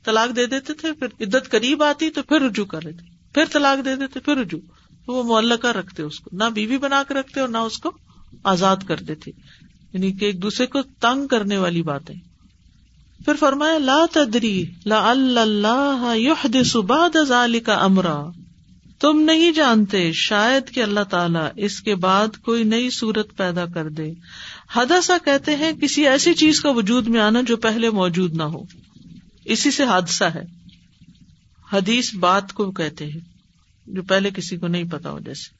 طلاق 0.05 0.37
دے 0.37 0.47
دیتے 0.47 0.75
تھے، 0.75 0.93
پھر 0.93 1.07
عدت 1.07 1.51
قریب 1.51 1.83
آتی 1.83 2.11
تو 2.11 2.23
پھر 2.23 2.41
رجوع 2.41 2.65
کر 2.65 2.83
لیتے۔ 2.83 3.05
پھر 3.35 3.45
طلاق 3.53 3.85
دے 3.85 3.97
دیتے، 3.97 4.21
پھر 4.21 4.37
رجوع۔ 4.37 4.61
تو 5.07 5.13
وہ 5.13 5.23
معلقہ 5.23 5.67
رکھتے 5.67 6.03
اس 6.03 6.21
کو۔ 6.21 6.37
نہ 6.37 6.45
بیوی 6.45 6.79
بنا 6.79 7.03
کے 7.09 7.15
رکھتے 7.15 7.41
اور 7.41 7.49
نہ 7.49 7.59
اس 7.59 7.79
کو 7.79 7.91
آزاد 8.45 8.77
کرتے 8.89 9.15
تھے 9.15 9.33
یعنی 9.93 10.13
کہ 10.13 10.25
ایک 10.25 10.43
دوسرے 10.43 10.67
کو 10.67 10.83
تنگ 10.83 11.27
کرنے 11.27 11.59
والی 11.59 11.83
باتیں۔ 11.83 12.15
پھر 13.25 13.35
فرمایا، 13.35 13.79
لا 13.79 14.07
تدری 14.13 14.65
لا 14.87 15.11
اللہ 15.11 16.15
بعد 16.75 17.17
ذلك 17.29 17.69
امرا۔ 17.69 18.25
تم 19.01 19.21
نہیں 19.21 19.53
جانتے 19.53 20.13
شاید 20.13 20.71
کہ 20.71 20.83
اللہ 20.83 21.05
تعالیٰ 21.11 21.49
اس 21.57 21.81
کے 21.81 21.95
بعد 21.95 22.29
کوئی 22.43 22.65
نئی 22.65 22.91
صورت 22.91 23.37
پیدا 23.37 23.67
کر 23.67 23.89
دے۔ 23.89 24.13
حدثہ 24.77 25.13
کہتے 25.25 25.57
ہیں 25.57 25.73
کسی 25.73 26.09
ایسی 26.09 26.35
چیز 26.35 26.61
کا 26.61 26.71
وجود 26.71 27.09
میں 27.09 27.21
آنا 27.21 27.41
جو 27.41 27.57
پہلے 27.57 27.91
موجود 27.91 28.35
نہ 28.35 28.43
ہو۔ 28.43 28.63
اسی 29.45 29.71
سے 29.71 29.85
حادثہ 29.85 30.25
ہے۔ 30.25 30.43
حدیث 31.73 32.15
بات 32.15 32.53
کو 32.53 32.71
کہتے 32.71 33.05
ہیں 33.05 33.21
جو 33.87 34.03
پہلے 34.03 34.31
کسی 34.31 34.57
کو 34.57 34.67
نہیں 34.67 34.85
پتا 34.85 35.11
ہو 35.11 35.19
جیسے۔ 35.19 35.55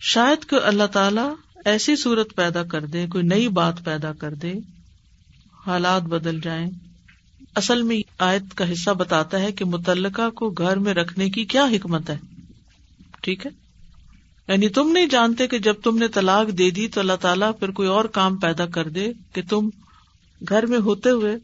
شاید 0.00 0.50
کہ 0.50 0.56
اللہ 0.62 0.86
تعالیٰ 0.86 1.34
ایسی 1.64 1.96
صورت 1.96 2.36
پیدا 2.36 2.64
کر 2.64 2.86
دے، 2.86 3.06
کوئی 3.06 3.24
نئی 3.24 3.48
بات 3.48 3.84
پیدا 3.84 4.12
کر 4.12 4.34
دے، 4.34 4.52
حالات 5.66 6.02
بدل 6.02 6.40
جائیں۔ 6.40 6.87
اصل 7.54 7.82
میں 7.82 8.00
آیت 8.18 8.54
کا 8.54 8.72
حصہ 8.72 8.90
بتاتا 8.90 9.40
ہے 9.40 9.52
کہ 9.52 9.64
متعلقہ 9.64 10.30
کو 10.30 10.50
گھر 10.50 10.76
میں 10.76 10.94
رکھنے 10.94 11.30
کی 11.30 11.44
کیا 11.44 11.64
حکمت 11.64 12.10
ہے۔ 12.10 12.18
ٹھیک 13.22 13.46
ہے؟ 13.46 13.50
یعنی 14.48 14.68
تم 14.68 14.88
نہیں 14.92 15.06
جانتے 15.06 15.46
کہ 15.46 15.58
جب 15.58 15.74
تم 15.74 15.98
نے 15.98 16.08
طلاق 16.08 16.58
دے 16.58 16.70
دی 16.70 16.88
تو 16.88 17.00
اللہ 17.00 17.16
تعالیٰ 17.20 17.50
پھر 17.60 17.70
کوئی 17.70 17.88
اور 17.88 18.04
کام 18.04 18.36
پیدا 18.36 18.66
کر 18.66 18.88
دے 18.88 19.12
کہ 19.32 19.42
تم 19.48 19.68
گھر 20.48 20.66
میں 20.66 20.78
ہوتے 20.78 21.10
ہوئے 21.10 21.36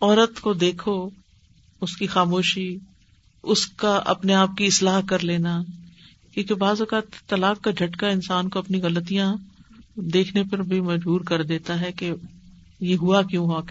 عورت 0.00 0.40
کو 0.40 0.52
دیکھو، 0.52 1.10
اس 1.80 1.96
کی 1.96 2.06
خاموشی، 2.06 2.76
اس 3.42 3.66
کا 3.66 4.00
اپنے 4.04 4.34
آپ 4.34 4.50
کی 4.58 4.66
اصلاح 4.66 5.00
کر 5.08 5.24
لینا۔ 5.24 5.62
کیونکہ 6.34 6.54
بعض 6.54 6.80
اوقات 6.80 7.28
طلاق 7.28 7.60
کا 7.60 7.70
جھٹکا 7.70 8.08
انسان 8.08 8.48
کو 8.48 8.58
اپنی 8.58 8.82
غلطیاں 8.82 9.36
دیکھنے 9.96 10.42
پر 10.42 10.62
بھی 10.62 10.80
مجبور 10.80 11.20
کر 11.20 11.42
دیتا 11.42 11.80
ہے 11.80 11.92
کہ 11.92 12.12
یہ 12.80 12.96
ہوا 12.96 13.22
کیوں 13.22 13.46
ہوا؟ 13.46 13.62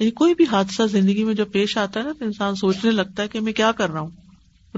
یعنی 0.00 0.10
کوئی 0.10 0.34
بھی 0.34 0.44
حادثہ 0.52 0.82
زندگی 0.82 1.24
میں 1.24 1.34
جب 1.34 1.52
پیش 1.52 1.78
آتا 1.78 2.00
ہے 2.00 2.04
نا 2.04 2.12
تو 2.18 2.24
انسان 2.24 2.54
سوچنے 2.54 2.90
لگتا 2.90 3.22
ہے 3.22 3.28
کہ 3.28 3.40
میں 3.40 3.52
کیا 3.52 3.72
کر 3.72 3.90
رہا 3.90 4.00
ہوں۔ 4.00 4.10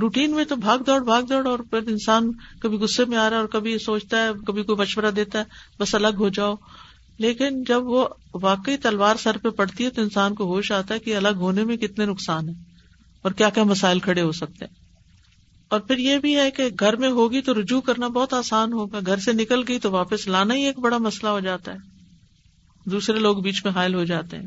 روٹین 0.01 0.31
میں 0.31 0.45
تو 0.45 0.57
بھاگ 0.57 0.79
دوڑ 0.79 1.01
بھاگ 1.01 1.23
دوڑ 1.23 1.47
اور 1.47 1.59
پھر 1.59 1.79
انسان 1.79 2.33
کبھی 2.63 2.79
غصے 2.79 3.05
میں 3.05 3.19
آ 3.19 3.31
رہا 3.31 3.37
ہے 3.37 3.41
اور 3.41 3.49
کبھی 3.49 3.79
سوچتا 3.79 4.23
ہے، 4.23 4.29
کبھی 4.47 4.63
کوئی 4.63 4.79
مشورہ 4.79 5.11
دیتا 5.11 5.39
ہے، 5.39 5.45
بس 5.81 5.95
الگ 5.95 6.17
ہو 6.19 6.29
جاؤ۔ 6.29 6.55
لیکن 7.19 7.65
جب 7.65 7.87
وہ 7.87 8.09
واقعی 8.35 8.77
تلوار 8.77 9.17
سر 9.17 9.37
پہ 9.37 9.49
پڑتی 9.49 9.85
ہے 9.85 9.91
تو 9.91 10.03
انسان 10.03 10.35
کو 10.35 10.45
ہوش 10.45 10.73
آتا 10.73 10.95
ہے 10.95 10.99
کہ 10.99 11.17
الگ 11.17 11.29
ہونے 11.29 11.65
میں 11.65 11.77
کتنے 11.77 12.07
نقصان 12.07 12.49
ہے 12.49 12.55
اور 13.23 13.33
کیا 13.33 13.49
کیا 13.51 13.65
مسائل 13.65 14.01
کھڑے 14.01 14.23
ہو 14.23 14.33
سکتے 14.33 14.65
ہیں۔ 14.65 14.75
اور 15.69 15.81
پھر 15.81 15.99
یہ 15.99 16.19
بھی 16.19 16.37
ہے 16.37 16.51
کہ 16.51 16.69
گھر 16.81 16.97
میں 16.97 17.11
ہوگی 17.11 17.41
تو 17.41 17.61
رجوع 17.61 17.81
کرنا 17.81 18.09
بہت 18.09 18.35
آسان 18.35 18.73
ہوگا۔ 18.73 18.99
گھر 19.07 19.17
سے 19.17 19.33
نکل 19.33 19.63
گئی 19.69 19.79
تو 19.79 19.91
واپس 19.91 20.29
لانا 20.29 20.55
ہی 20.55 20.63
ایک 20.63 20.79
بڑا 20.79 20.99
مسئلہ 20.99 21.29
ہو 21.29 21.41
جاتا 21.41 21.73
ہے۔ 21.73 21.98
دوسرے 22.91 23.19
لوگ 23.19 23.37
بیچ 23.37 23.65
میں 23.65 23.73
حائل 23.73 23.95
ہو 23.95 24.05
جاتے 24.05 24.37
ہیں۔ 24.37 24.47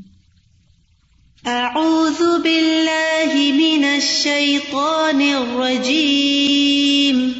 اعوذ 1.45 2.41
باللہ 2.41 3.35
من 3.35 3.85
الشیطان 3.93 5.21
الرجیم۔ 5.35 7.31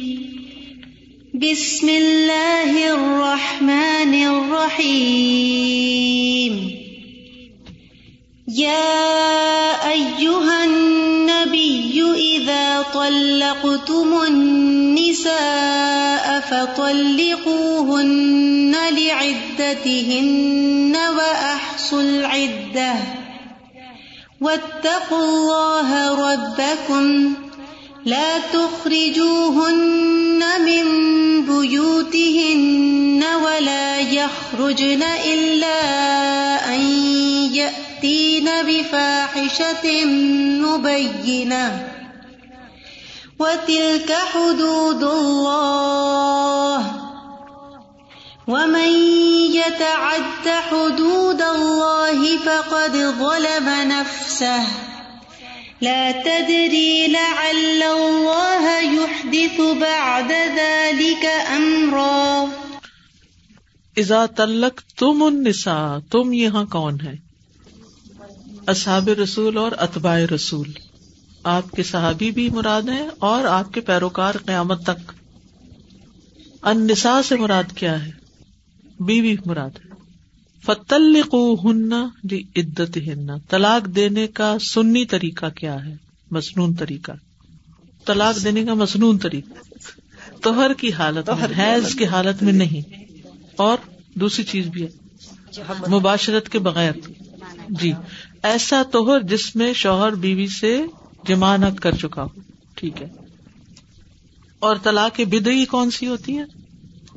بسم 1.34 1.86
اللہ 1.86 2.66
الرحمن 2.66 4.24
الرحیم۔ 4.28 6.68
یا 8.46 8.92
ایوہا 9.82 10.64
النبی 12.12 12.36
اذا 12.36 12.82
طلقتم 12.82 14.22
النساء 14.26 16.40
فطلقوهن 16.40 18.76
لعدتهن 18.90 20.96
وأحصوا 21.16 22.02
العدة. 22.02 22.94
واتقوا 24.40 25.24
الله 25.24 26.14
ربكم. 26.32 27.34
لا 28.04 28.38
تخرجوهن 28.38 30.42
من 30.66 30.84
بيوتهن 31.46 33.24
ولا 33.44 34.00
يخرجن 34.00 35.02
إلا 35.02 35.78
أن 36.74 36.80
يأتين 37.54 38.48
بفاحشة 38.66 40.04
مبينة. 40.60 41.91
وتلك 43.38 44.12
حدود 44.12 45.02
الله 45.02 46.92
ومن 48.48 48.88
يتعد 49.54 50.48
حدود 50.48 51.42
الله 51.42 52.38
فقد 52.38 52.96
ظلم 52.96 53.68
نفسه 53.68 54.66
لا 55.80 56.12
تدري 56.12 57.08
لعل 57.08 57.82
الله 57.82 58.80
يحدث 58.80 59.60
بعد 59.80 60.32
ذلك 60.32 61.24
امرا 61.56 62.48
اذا 63.96 64.26
تلق 64.26 64.80
تم 64.98 65.22
النساء، 65.22 65.98
تم 66.10 66.32
یہاں 66.32 66.64
کون 66.64 67.00
ہے 67.00 67.16
اصحاب 68.66 69.08
رسول 69.08 69.56
اور 69.56 69.72
اتباع 69.78 70.18
رسول 70.34 70.68
آپ 71.44 71.70
کے 71.70 71.82
صحابی 71.82 72.30
بھی 72.30 72.50
مراد 72.50 72.82
ہیں 72.82 73.08
اور 73.18 73.44
آپ 73.44 73.72
کے 73.72 73.80
پیروکار 73.80 74.34
قیامت 74.46 74.82
تک۔ 74.82 75.12
انسا 76.62 77.22
سے 77.22 77.36
مراد 77.36 77.64
کیا 77.74 78.06
ہے؟ 78.06 78.10
بیوی 79.00 79.36
مراد 79.46 79.70
ہے۔ 79.70 79.90
فتل 80.64 81.20
ہن 81.64 81.92
جی 82.24 82.42
عدت 82.56 82.96
ہن 82.96 83.38
طلاق 83.38 83.86
دینے 83.86 84.26
کا 84.26 84.56
سنی 84.58 85.04
طریقہ 85.04 85.46
کیا 85.56 85.84
ہے؟ 85.84 85.96
مصنون 86.30 86.74
طریقہ۔ 86.74 87.12
طلاق 88.06 88.44
دینے 88.44 88.64
کا 88.64 88.74
مصنون 88.74 89.18
طریقہ۔ 89.18 89.52
توہر 90.42 90.72
کی 90.72 90.92
حالت 90.92 91.30
حیض 91.58 91.94
کی 91.94 92.06
حالت 92.06 92.42
میں 92.42 92.52
نہیں۔ 92.52 93.02
اور 93.56 93.76
دوسری 94.14 94.44
چیز 94.44 94.66
بھی 94.66 94.84
ہے۔ 94.84 94.88
مباشرت 95.88 96.48
کے 96.48 96.58
بغیر۔ 96.58 96.92
جی۔ 97.68 97.92
ایسا 98.42 98.82
توہر 98.92 99.20
جس 99.20 99.56
میں 99.56 99.72
شوہر 99.72 100.14
بیوی 100.14 100.46
سے 100.46 100.82
جمانت 101.28 101.80
کر 101.80 101.92
چکا 101.96 102.22
ہو 102.22 102.28
ٹھیک 102.74 103.02
ہے۔ 103.02 103.06
اور 104.58 104.76
طلاق 104.82 105.20
بدئی 105.20 105.64
کون 105.64 105.90
سی 105.90 106.06
ہوتی 106.06 106.38
ہے 106.38 106.42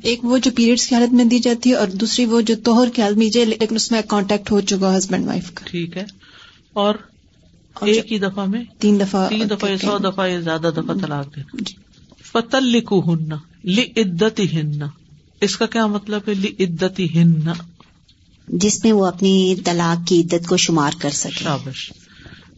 ایک 0.02 0.24
وہ 0.24 0.38
جو 0.38 0.50
پیریڈس 0.56 0.86
کی 0.86 0.94
حالت 0.94 1.12
میں 1.12 1.24
دی 1.24 1.38
جاتی 1.38 1.70
ہے 1.70 1.74
اور 1.74 1.88
دوسری 1.88 2.24
وہ 2.24 2.40
جو 2.40 2.54
توہر 2.64 2.88
کی 2.90 3.02
حالت 3.02 3.16
میں 3.16 3.26
جائے 3.26 3.46
لیکن 3.46 3.74
اس 3.74 3.90
میں 3.90 4.02
کانٹیکٹ 4.08 4.50
ہو 4.50 4.60
چکا 4.60 4.98
ہسبینڈ 4.98 5.26
وائف 5.26 5.50
کا۔ 5.54 5.66
ٹھیک 5.70 5.96
ہے۔ 5.96 6.04
اور 6.72 6.94
ایک 7.80 8.12
ہی 8.12 8.18
دفعہ 8.18 8.46
میں؟ 8.46 8.64
تین 8.78 9.00
دفعہ 9.00 9.28
تین 9.28 9.50
دفعہ 9.50 9.76
سو 9.76 9.98
دفعہ 9.98 10.28
یا 10.28 10.40
زیادہ 10.40 10.70
دفعہ 10.76 10.94
طلاق 10.96 11.36
دے۔ 11.36 11.40
جی۔ 11.52 11.74
فتل 12.24 12.64
لکھو 12.64 13.14
ہن 13.14 13.28
لی 13.64 13.82
عدت 13.96 14.40
ہن 14.52 14.82
اس 15.40 15.56
کا 15.56 15.66
کیا 15.66 15.86
مطلب 15.86 16.20
ہے؟ 16.28 16.34
لی 16.34 16.64
عدت 16.64 17.00
ہن 17.14 17.32
جس 18.48 18.84
میں 18.84 18.92
وہ 18.92 19.06
اپنی 19.06 19.54
طلاق 19.64 20.08
کی 20.08 20.20
عدت 20.20 20.46
کو 20.46 20.56
شمار 20.56 20.92
کر 20.98 21.10
سکے۔ 21.10 21.30
شابش۔ 21.30 21.92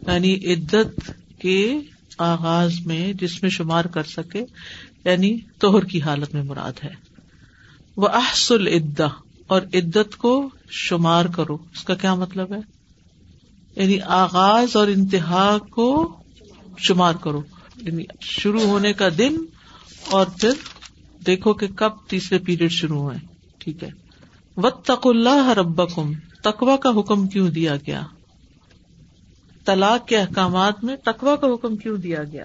یعنی 0.07 0.55
عدت 0.55 1.11
کے 1.39 1.79
آغاز 2.19 2.73
میں 2.87 3.13
جس 3.13 3.43
میں 3.43 3.51
شمار 3.51 3.85
کر 3.85 4.03
سکے 4.03 4.45
یعنی 5.05 5.39
توہر 5.59 5.85
کی 5.85 6.03
حالت 6.03 6.35
میں 6.35 6.43
مراد 6.43 6.73
ہے۔ 6.85 6.91
وہ 7.97 8.09
احسل 8.09 8.67
عدا 8.67 9.07
اور 9.47 9.63
عدت 9.63 10.17
کو 10.17 10.51
شمار 10.71 11.25
کرو۔ 11.25 11.55
اس 11.55 11.85
کا 11.85 11.95
کیا 11.95 12.15
مطلب 12.15 12.53
ہے؟ 12.53 12.59
یعنی 13.77 14.01
آغاز 14.01 14.77
اور 14.77 14.89
انتہا 14.89 15.59
کو 15.59 16.17
شمار 16.79 17.15
کرو۔ 17.15 17.43
یعنی 17.77 18.05
شروع 18.21 18.63
ہونے 18.63 18.93
کا 18.93 19.09
دن 19.19 19.37
اور 20.11 20.27
پھر 20.41 20.51
دیکھو 21.27 21.55
کہ 21.55 21.67
کب 21.67 21.91
تیسرے 22.09 22.39
پیریڈ 22.39 22.73
شروع 22.73 23.01
ہوئے۔ 23.01 23.19
ٹھیک 23.59 23.85
ہے۔ 23.85 23.91
و 24.57 24.71
تق 24.71 25.01
اللہ 25.05 25.49
ربکم 25.49 26.13
تقوا 26.43 26.77
کا 26.77 26.91
حکم 27.01 27.27
کیوں 27.27 27.49
دیا 27.49 27.77
گیا؟ 27.77 28.03
طلاق 29.69 30.09
کے 30.09 30.17
احکامات 30.17 30.85
میں 30.85 30.97
تقوا 31.05 31.37
کا 31.37 31.47
حکم 31.47 31.77
کیوں 31.77 31.97
دیا 31.97 32.25
گیا؟ 32.33 32.45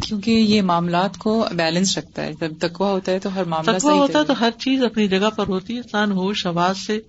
کیونکہ 0.00 0.30
یہ 0.30 0.62
معاملات 0.62 1.18
کو 1.18 1.46
بیلنس 1.52 1.98
رکھتا 1.98 2.22
ہے۔ 2.22 2.32
جب 2.40 2.50
تکوا 2.60 2.90
ہوتا 2.90 3.12
ہے 3.12 3.18
تو 3.18 3.34
ہر 3.34 3.44
معاملہ 3.44 3.78
تقوا 3.78 3.92
ہوتا 3.92 4.18
ہے 4.18 4.24
تو 4.24 4.40
ہر 4.40 4.50
چیز 4.58 4.84
اپنی 4.84 5.08
جگہ 5.08 5.30
پر 5.36 5.46
ہوتی 5.48 5.72
ہے۔ 5.74 5.78
انسان 5.78 6.12
ہوش 6.12 6.46
آواز 6.46 6.78
سے 6.78 7.00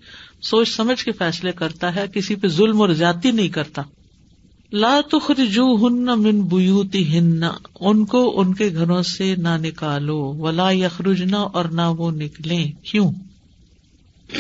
سوچ 0.41 0.75
سمجھ 0.75 1.05
کے 1.05 1.11
فیصلے 1.11 1.51
کرتا 1.51 1.95
ہے 1.95 2.05
کسی 2.13 2.35
پہ 2.35 2.47
ظلم 2.47 2.81
اور 2.81 2.89
زیادتی 2.89 3.31
نہیں 3.31 3.47
کرتا۔ 3.47 3.81
لا 4.73 4.99
تخرجو 5.11 5.87
ہن 5.87 6.05
من 6.05 6.41
بیوتی 6.41 7.17
ہن 7.17 7.43
ان 7.79 8.05
کو 8.05 8.39
ان 8.39 8.53
کے 8.53 8.69
گھروں 8.73 9.03
سے 9.03 9.35
نہ 9.35 9.57
نکالو۔ 9.57 10.19
ولا 10.19 10.71
یخرجنا 10.71 11.37
اور 11.37 11.65
نہ 11.65 11.81
وہ 11.81 12.11
نکلیں۔ 12.11 12.71
کیوں؟ 12.83 13.11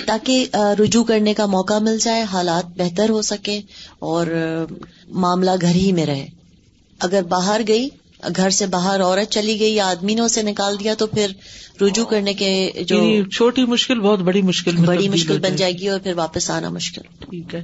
تاکہ 0.05 0.47
رجوع 0.79 1.03
کرنے 1.03 1.33
کا 1.33 1.45
موقع 1.45 1.79
مل 1.79 1.97
جائے 1.97 2.23
حالات 2.23 2.65
بہتر 2.77 3.09
ہو 3.09 3.21
سکے 3.21 3.61
اور 3.99 4.27
معاملہ 5.07 5.51
گھر 5.61 5.75
ہی 5.75 5.91
میں 5.91 6.05
رہے۔ 6.05 6.27
اگر 6.99 7.23
باہر 7.23 7.61
گئی 7.67 7.89
گھر 8.35 8.49
سے 8.49 8.65
باہر 8.65 9.01
عورت 9.01 9.31
چلی 9.31 9.59
گئی 9.59 9.75
یا 9.75 9.87
آدمی 9.87 10.13
نے 10.13 10.21
اسے 10.21 10.41
نکال 10.41 10.79
دیا 10.79 10.93
تو 10.93 11.07
پھر 11.07 11.31
رجوع 11.81 12.05
کرنے 12.05 12.33
کے 12.33 12.71
جو 12.87 12.95
یعنی 12.95 13.29
چھوٹی 13.29 13.65
مشکل 13.65 13.99
بہت 13.99 14.19
بڑی 14.19 14.41
مشکل 14.41 14.75
بڑی 14.75 15.09
مشکل 15.09 15.39
بن 15.39 15.55
جائے 15.55 15.71
گی 15.71 15.89
اور 15.89 15.99
پھر 15.99 16.13
واپس 16.13 16.49
آنا 16.51 16.69
مشکل۔ 16.69 17.01
ٹھیک 17.19 17.55
ہے۔ 17.55 17.63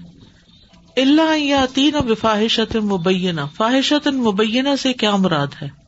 اللہ 0.98 1.38
یا 1.38 1.66
تین 1.74 1.94
بفاحشت 2.08 2.76
مبینہ 2.76 3.42
فاحشت 3.58 4.08
مبینہ 4.08 4.70
سے 4.82 4.94
کیا 4.94 5.16
مراد 5.16 5.48
ہے؟ 5.62 5.85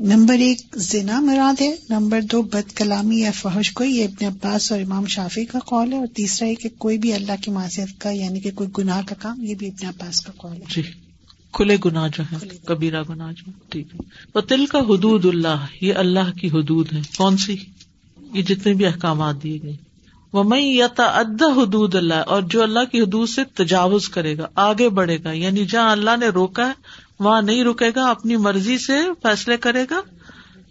نمبر 0.00 0.34
ایک 0.34 0.60
زنا 0.76 1.20
مراد 1.20 1.60
ہے 1.60 1.76
نمبر 1.90 2.20
دو 2.20 2.42
بد 2.42 2.72
کلامی 2.72 3.20
یا 3.20 3.30
فحش 3.30 3.72
کو 3.72 3.84
یہ 3.84 4.04
ابن 4.04 4.24
عباس 4.24 4.72
اور 4.72 4.80
امام 4.80 5.06
شافی 5.06 5.44
کا 5.44 5.58
قول 5.58 5.92
ہے 5.92 5.98
اور 5.98 6.06
تیسرا 6.06 6.48
ہے 6.48 6.54
کہ 6.54 6.68
کوئی 6.78 6.98
بھی 6.98 7.12
اللہ 7.12 7.32
کی 7.42 7.50
معصیت 7.50 8.00
کا 8.00 8.10
یعنی 8.10 8.40
کہ 8.40 8.50
کوئی 8.50 8.68
گناہ 8.78 9.02
کا 9.06 9.14
کام 9.18 9.44
یہ 9.44 9.54
بھی 9.54 9.66
ابن 9.66 9.86
عباس 9.86 10.20
کا 10.20 10.32
قول 10.36 10.52
ہے۔ 10.52 10.62
جی 10.68 10.82
کھلے 11.52 11.76
گناہ 11.84 12.08
جو 12.08 12.22
ہے 12.22 12.48
کبیرہ 12.64 13.02
گناہ 13.08 13.32
جو 13.32 13.50
ٹھیک 13.68 13.94
ہے۔ 13.94 13.98
وہ 14.34 14.40
تل 14.40 14.66
کا 14.66 14.78
حدود 14.78 15.24
اللہ 15.24 15.66
یہ 15.80 15.94
اللہ 15.94 16.38
کی 16.40 16.48
حدود 16.48 16.92
ہے 16.92 17.00
کون 17.16 17.36
سی؟ 17.36 17.56
یہ 18.34 18.42
جتنے 18.42 18.72
بھی 18.72 18.86
احکامات 18.86 19.42
دیے 19.42 19.58
گئے۔ 19.62 19.76
وہ 20.32 20.44
میں 20.44 20.82
ادا 20.82 21.62
حدود 21.62 21.94
اللہ 21.94 22.14
اور 22.14 22.42
جو 22.42 22.62
اللہ 22.62 22.84
کی 22.92 23.00
حدود 23.00 23.28
سے 23.28 23.44
تجاوز 23.54 24.08
کرے 24.08 24.38
گا 24.38 24.46
آگے 24.54 24.88
بڑھے 24.88 25.18
گا 25.24 25.32
یعنی 25.32 25.64
جہاں 25.64 25.92
اللہ 25.92 26.10
نے 26.20 26.26
روکا 26.26 26.66
ہے 26.66 27.05
وہاں 27.20 27.42
نہیں 27.42 27.64
رکے 27.64 27.90
گا 27.96 28.10
اپنی 28.10 28.36
مرضی 28.36 28.78
سے 28.78 28.94
فیصلے 29.22 29.56
کرے 29.56 29.86
گا۔ 29.90 30.00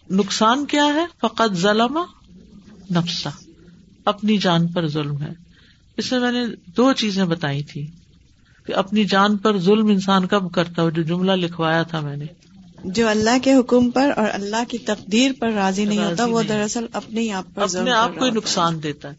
نقصان 0.09 0.65
کیا 0.65 0.85
ہے؟ 0.85 1.05
فقط 1.21 1.53
ظلم 1.53 1.97
نفسا 2.91 3.29
اپنی 4.05 4.37
جان 4.37 4.67
پر 4.67 4.87
ظلم 4.87 5.21
ہے۔ 5.21 5.31
اس 5.97 6.11
میں 6.11 6.19
میں 6.19 6.31
نے 6.31 6.45
دو 6.77 6.93
چیزیں 6.93 7.25
بتائی 7.25 7.63
تھی۔ 7.63 7.87
کہ 8.65 8.73
اپنی 8.73 9.03
جان 9.03 9.37
پر 9.37 9.57
ظلم 9.57 9.87
انسان 9.87 10.27
کب 10.27 10.51
کرتا 10.51 10.81
ہو 10.81 10.89
جو 10.89 11.01
جملہ 11.01 11.31
لکھوایا 11.31 11.83
تھا 11.83 11.99
میں 11.99 12.17
نے۔ 12.17 12.25
جو 12.83 13.07
اللہ 13.09 13.37
کے 13.43 13.53
حکم 13.53 13.91
پر 13.91 14.11
اور 14.15 14.27
اللہ 14.31 14.63
کی 14.67 14.77
تقدیر 14.77 15.31
پر 15.39 15.51
راضی 15.51 15.85
نہیں 15.85 15.99
ہوتا 15.99 16.23
راضی 16.23 16.31
وہ 16.31 16.43
نہیں۔ 16.43 16.57
دراصل 16.57 16.85
اپنے 16.93 17.31
آپ 17.31 17.45
پر 17.55 17.61
اپنے 17.61 17.91
آپ 17.91 18.09
کو 18.09 18.25
ہوتا 18.25 18.35
نقصان 18.35 18.83
دیتا 18.83 19.09
ہے۔ 19.09 19.13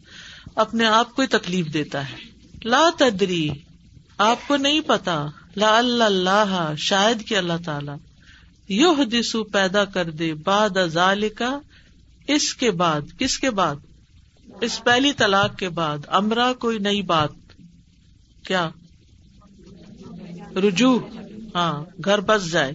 اپنے 0.56 0.86
آپ 0.86 1.14
کو 1.16 1.22
تکلیف 1.26 1.66
دیتا 1.74 2.10
ہے۔ 2.10 2.14
لا 2.64 2.90
تدری۔ 2.98 3.48
آپ 4.18 4.48
کو 4.48 4.56
نہیں 4.56 4.80
پتا۔ 4.86 5.26
لا 5.56 5.78
اللہ، 5.78 6.72
شاید 6.78 7.28
کہ 7.28 7.36
اللہ 7.36 7.52
تعالی 7.64 7.92
یو 8.74 8.92
حدیث 8.92 9.36
پیدا 9.52 9.84
کر 9.84 10.10
دے 10.10 10.34
باد 10.34 10.76
ازال 10.76 11.28
کا 11.28 11.58
اس 12.28 12.54
کے 12.54 12.70
بعد، 12.70 13.00
کس 13.18 13.38
کے 13.38 13.50
بعد؟ 13.50 13.74
اس 14.60 14.84
پہلی 14.84 15.12
طلاق 15.12 15.58
کے 15.58 15.68
بعد۔ 15.68 15.98
امرا 16.08 16.52
کوئی 16.52 16.78
نئی 16.78 17.02
بات۔ 17.02 17.30
کیا؟ 18.46 18.70
رجوع۔ 20.56 20.98
ہاں 21.54 21.84
گھر 22.04 22.20
بس 22.20 22.50
جائے۔ 22.50 22.72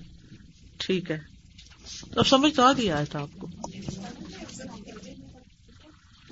ٹھیک 0.77 1.11
ہے۔ 1.11 1.19
اب 2.15 2.27
سمجھ 2.27 2.55
تو 2.55 2.63
آ 2.63 2.71
گیا 2.73 3.03
تھا 3.03 3.21
آپ 3.21 3.29
کو۔ 3.37 3.47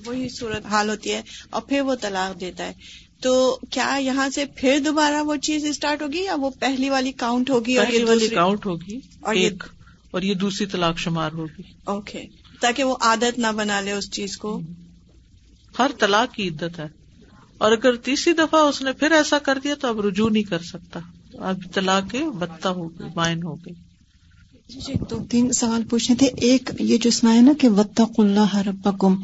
وہی 0.05 0.29
صورت 0.29 0.65
حال 0.65 0.89
ہوتی 0.89 1.12
ہے 1.12 1.21
اور 1.49 1.62
پھر 1.62 1.81
وہ 1.81 1.95
طلاق 1.95 2.39
دیتا 2.39 2.63
ہے۔ 2.63 2.73
تو 3.21 3.60
کیا 3.69 3.97
یہاں 4.01 4.29
سے 4.29 4.45
پھر 4.45 4.79
دوبارہ 4.86 5.23
وہ 5.23 5.36
چیز 5.36 5.65
اسٹارٹ 5.65 6.01
ہوگی 6.01 6.23
یا 6.23 6.36
وہ 6.36 6.49
پہلی 6.60 6.89
والی 6.89 7.12
کاؤنٹ 7.12 7.49
ہوگی 7.49 7.77
اور 7.77 7.86
پہلی 7.86 7.97
یہ 7.97 8.05
والی 8.05 8.27
کاؤنٹ 8.27 8.65
ہوگی 8.65 8.99
اور 9.21 9.36
ایک 9.36 9.63
اور 10.12 10.21
یہ 10.21 10.34
دوسری 10.34 10.65
طلاق 10.65 10.97
شمار 10.97 11.32
ہوگی۔ 11.32 11.62
اوکے 11.84 12.25
تاکہ 12.62 12.84
وہ 12.84 12.95
عادت 13.01 13.39
نہ 13.39 13.47
بنا 13.55 13.82
لے 13.82 13.91
اس 13.91 14.12
چیز 14.12 14.38
کو۔ 14.38 14.62
ہر 15.79 15.91
طلاق 15.99 16.34
کی 16.34 16.47
عدت 16.47 16.79
ہے۔ 16.79 16.88
اور 17.58 17.71
اگر 17.71 17.95
تیسری 17.95 18.34
دفعہ 18.34 18.60
اس 18.60 18.82
نے 18.82 18.93
پھر 18.93 19.12
ایسا 19.12 19.39
کر 19.39 19.58
دیا 19.63 19.75
تو 19.75 19.88
اب 19.88 19.99
رجوع 19.99 20.29
نہیں 20.29 20.43
کر 20.43 20.60
سکتا۔ 20.60 20.99
اب 21.34 21.58
طلاق 21.73 22.12
کے 22.12 22.19
بدتا 22.39 22.69
ہو 22.69 22.99
گئی 22.99 23.08
مائن 23.15 23.43
ہو 23.43 23.55
گئی۔ 23.55 23.73
جی 24.69 24.93
دو 25.10 25.17
تین 25.29 25.51
سوال 25.51 25.84
پوچھنے 25.89 26.15
تھے۔ 26.15 26.27
ایک 26.41 26.69
یہ 26.79 26.97
جو 26.97 27.08
اس 27.08 27.23
میں 27.23 27.36
ہے 27.36 27.41
نا 27.41 27.51
کہ 27.60 27.69
وطق 27.69 28.19
اللہ 28.19 28.55
ربکم 28.58 29.15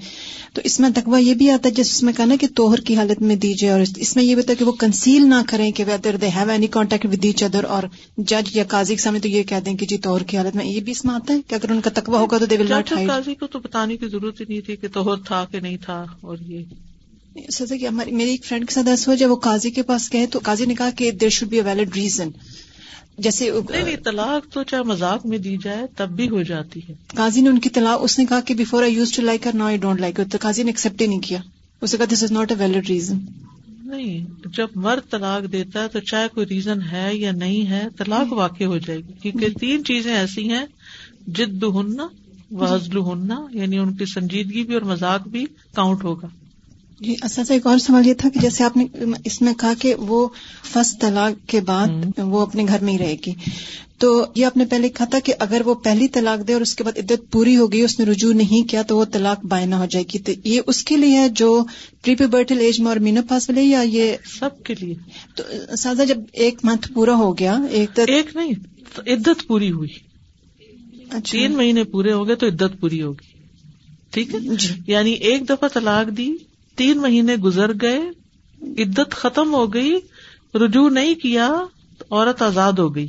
تو 0.53 0.61
اس 0.63 0.79
میں 0.79 0.89
تقوی 0.95 1.21
یہ 1.23 1.33
بھی 1.33 1.49
آتا 1.51 1.69
ہے 1.69 1.73
جس 1.73 2.03
میں 2.03 2.13
کہا 2.13 2.25
نا 2.25 2.35
کہ 2.39 2.47
توہر 2.55 2.79
کی 2.79 2.95
حالت 2.95 3.21
میں 3.21 3.35
دیجیے 3.35 3.69
اور 3.69 3.81
اس 3.97 4.15
میں 4.15 4.23
یہ 4.23 4.35
بھی 4.35 4.41
ہوتا 4.41 4.51
ہے 4.51 4.55
کہ 4.55 4.65
وہ 4.65 4.71
کنسیل 4.71 5.27
نہ 5.29 5.41
کریں 5.47 5.71
کہ 5.71 5.83
whether 5.87 6.15
they 6.15 6.29
have 6.35 6.49
any 6.49 6.67
contact 6.67 7.05
with 7.05 7.25
each 7.25 7.43
other 7.43 7.63
اور 7.67 7.83
جج 8.17 8.55
یا 8.57 8.63
قاضی 8.67 8.95
کے 8.95 9.01
سامنے 9.01 9.19
تو 9.19 9.27
یہ 9.27 9.43
کہہ 9.43 9.59
دیں 9.65 9.73
کہ 9.73 9.85
جی 9.85 9.97
توہر 9.97 10.23
کی 10.23 10.37
حالت 10.37 10.55
میں 10.55 10.65
یہ 10.65 10.79
بھی 10.79 10.91
اس 10.91 11.05
میں 11.05 11.15
آتا 11.15 11.33
ہے 11.33 11.39
کہ 11.47 11.55
اگر 11.55 11.71
ان 11.71 11.81
کا 11.81 11.89
تقوی 11.93 12.17
ہوگا 12.17 12.37
تو 12.37 12.45
دے 12.45 12.57
ول 12.57 12.69
ناٹ 12.69 12.89
قاضی 13.07 13.35
کو 13.35 13.47
تو 13.47 13.59
بتانے 13.59 13.97
کی 13.97 14.07
ضرورت 14.07 14.41
ہی 14.41 14.45
نہیں 14.49 14.61
تھی 14.61 14.75
کہ 14.75 14.87
توہر 14.93 15.21
تھا 15.25 15.45
کہ 15.51 15.59
نہیں 15.59 15.77
تھا 15.81 16.05
اور 16.21 16.37
یہ۔ 16.41 16.63
سزا 17.51 17.75
کہ 17.75 17.87
ہماری 17.87 18.11
میری 18.11 18.29
ایک 18.29 18.45
فرینڈ 18.45 18.67
کے 18.67 18.73
ساتھ 18.73 18.87
ایسا 18.87 19.03
ہوا 19.07 19.15
جب 19.15 19.31
وہ 19.31 19.35
قاضی 19.35 19.71
کے 19.71 19.81
پاس 19.83 20.13
گئے 20.13 20.25
تو 20.25 20.39
قاضی 20.43 20.65
نے 20.65 20.75
کہا 20.75 20.89
کہ 20.89 21.11
there 21.11 21.29
should 21.29 21.49
be 21.49 21.57
a 21.57 21.63
valid 21.63 21.95
reason 21.95 22.29
جیسے 23.17 23.51
نہیں 23.69 23.95
طلاق 23.95 24.53
تو 24.53 24.63
چاہے 24.63 24.83
مذاق 24.83 25.25
میں 25.25 25.37
دی 25.37 25.57
جائے 25.63 25.85
تب 25.97 26.09
بھی 26.09 26.29
ہو 26.29 26.41
جاتی 26.41 26.79
ہے۔ 26.89 26.93
قاضی 27.07 27.41
نے 27.41 27.49
ان 27.49 27.59
کی 27.59 27.69
طلاق 27.69 27.99
اس 28.03 28.19
نے 28.19 28.25
کہا 28.25 28.41
کہ 28.41 28.53
before 28.53 28.83
I 28.83 28.93
use 28.93 29.11
to 29.11 29.21
like 29.21 29.47
no 29.53 29.65
I 29.65 29.77
don't 29.77 29.99
like 29.99 30.15
تو 30.31 30.37
قاضی 30.41 30.63
نے 30.63 30.69
ایکسپٹ 30.69 31.01
ہی 31.01 31.07
نہیں 31.07 31.19
کیا۔ 31.19 31.39
اسے 31.81 31.97
کہا 31.97 32.05
this 32.13 32.23
is 32.23 32.31
not 32.31 32.51
a 32.51 32.57
valid 32.57 32.89
reason 32.89 33.17
نہیں 33.67 34.25
جب 34.57 34.67
مرد 34.75 35.11
طلاق 35.11 35.51
دیتا 35.51 35.83
ہے 35.83 35.87
تو 35.87 35.99
چاہے 35.99 36.27
کوئی 36.33 36.45
ریزن 36.45 36.81
ہے 36.91 37.15
یا 37.15 37.31
نہیں 37.31 37.69
ہے 37.69 37.87
طلاق 37.97 38.33
واقع 38.33 38.63
ہو 38.63 38.77
جائے 38.77 38.99
گی۔ 38.99 39.13
کیونکہ 39.21 39.49
تین 39.59 39.83
چیزیں 39.83 40.13
ایسی 40.13 40.49
ہیں 40.49 40.65
جد 41.27 41.63
ہننا 41.63 42.07
وزل 42.51 42.97
ہننا 42.97 43.45
یعنی 43.51 43.77
ان 43.77 43.93
کی 43.93 44.05
سنجیدگی 44.05 44.63
بھی 44.63 44.73
اور 44.73 44.81
مذاق 44.81 45.27
بھی 45.27 45.45
کاؤنٹ 45.75 46.03
ہوگا۔ 46.03 46.27
جی 46.99 47.15
اساتذہ 47.23 47.53
ایک 47.53 47.67
اور 47.67 47.77
سوال 47.77 48.07
یہ 48.07 48.13
تھا 48.13 48.29
کہ 48.29 48.39
جیسے 48.39 48.63
آپ 48.63 48.77
نے 48.77 48.85
اس 49.25 49.41
میں 49.41 49.53
کہا 49.53 49.73
کہ 49.79 49.95
وہ 49.95 50.27
فسٹ 50.63 51.01
طلاق 51.01 51.49
کے 51.49 51.61
بعد 51.61 51.87
وہ 52.17 52.39
اپنے 52.39 52.65
گھر 52.67 52.83
میں 52.83 52.93
ہی 52.93 52.97
رہے 52.97 53.15
گی۔ 53.27 53.31
تو 53.97 54.25
یہ 54.35 54.45
آپ 54.45 54.57
نے 54.57 54.65
پہلے 54.65 54.89
کہا 54.89 55.05
تھا 55.05 55.19
کہ 55.19 55.33
اگر 55.39 55.61
وہ 55.65 55.73
پہلی 55.73 56.07
طلاق 56.07 56.47
دے 56.47 56.53
اور 56.53 56.61
اس 56.61 56.75
کے 56.75 56.83
بعد 56.83 56.97
عدت 56.97 57.31
پوری 57.31 57.57
ہو 57.57 57.71
گئی 57.71 57.81
اس 57.81 57.99
نے 57.99 58.05
رجوع 58.05 58.33
نہیں 58.33 58.69
کیا 58.69 58.81
تو 58.81 58.97
وہ 58.97 59.05
طلاق 59.05 59.45
بائنا 59.45 59.79
ہو 59.79 59.85
جائے 59.85 60.05
گی۔ 60.13 60.19
تو 60.19 60.31
یہ 60.43 60.61
اس 60.67 60.83
کے 60.83 60.97
لیے 60.97 61.17
ہے 61.17 61.29
جو 61.29 61.63
پری 62.05 62.15
پیبرٹل 62.15 62.59
ایج 62.59 62.79
میں 62.79 62.87
اور 62.87 62.97
مینو 62.97 63.21
پاس 63.29 63.49
والے 63.49 63.63
یا 63.63 63.81
یہ 63.81 64.15
سب 64.39 64.63
کے 64.63 64.73
لیے۔ 64.79 64.95
تو 65.35 65.43
اساتذہ 65.69 66.03
جب 66.03 66.17
ایک 66.33 66.59
منتھ 66.63 66.93
پورا 66.93 67.15
ہو 67.15 67.37
گیا 67.37 67.57
ایک 67.71 67.99
ایک 67.99 68.35
نہیں 68.35 68.51
عدت 68.97 69.47
پوری 69.47 69.71
ہوئی۔ 69.71 69.89
اچھا۔ 71.09 71.31
تین 71.31 71.51
مہینے 71.51 71.83
پورے 71.83 72.11
ہو 72.11 72.27
گئے 72.27 72.35
تو 72.35 72.47
عدت 72.47 72.79
پوری 72.79 73.01
ہوگی۔ 73.01 73.37
ٹھیک 74.11 74.33
ہے؟ 74.33 74.39
جی۔ 74.39 74.67
یعنی 74.87 75.11
ایک 75.11 75.49
دفعہ 75.49 75.67
طلاق 75.73 76.17
دی 76.17 76.31
تین 76.75 76.97
مہینے 76.97 77.35
گزر 77.35 77.71
گئے 77.81 77.99
عدت 78.81 79.11
ختم 79.11 79.53
ہو 79.53 79.73
گئی 79.73 79.99
رجوع 80.55 80.89
نہیں 80.89 81.15
کیا 81.15 81.53
تو 81.97 82.15
عورت 82.15 82.41
آزاد 82.41 82.73
ہو 82.73 82.95
گئی۔ 82.95 83.07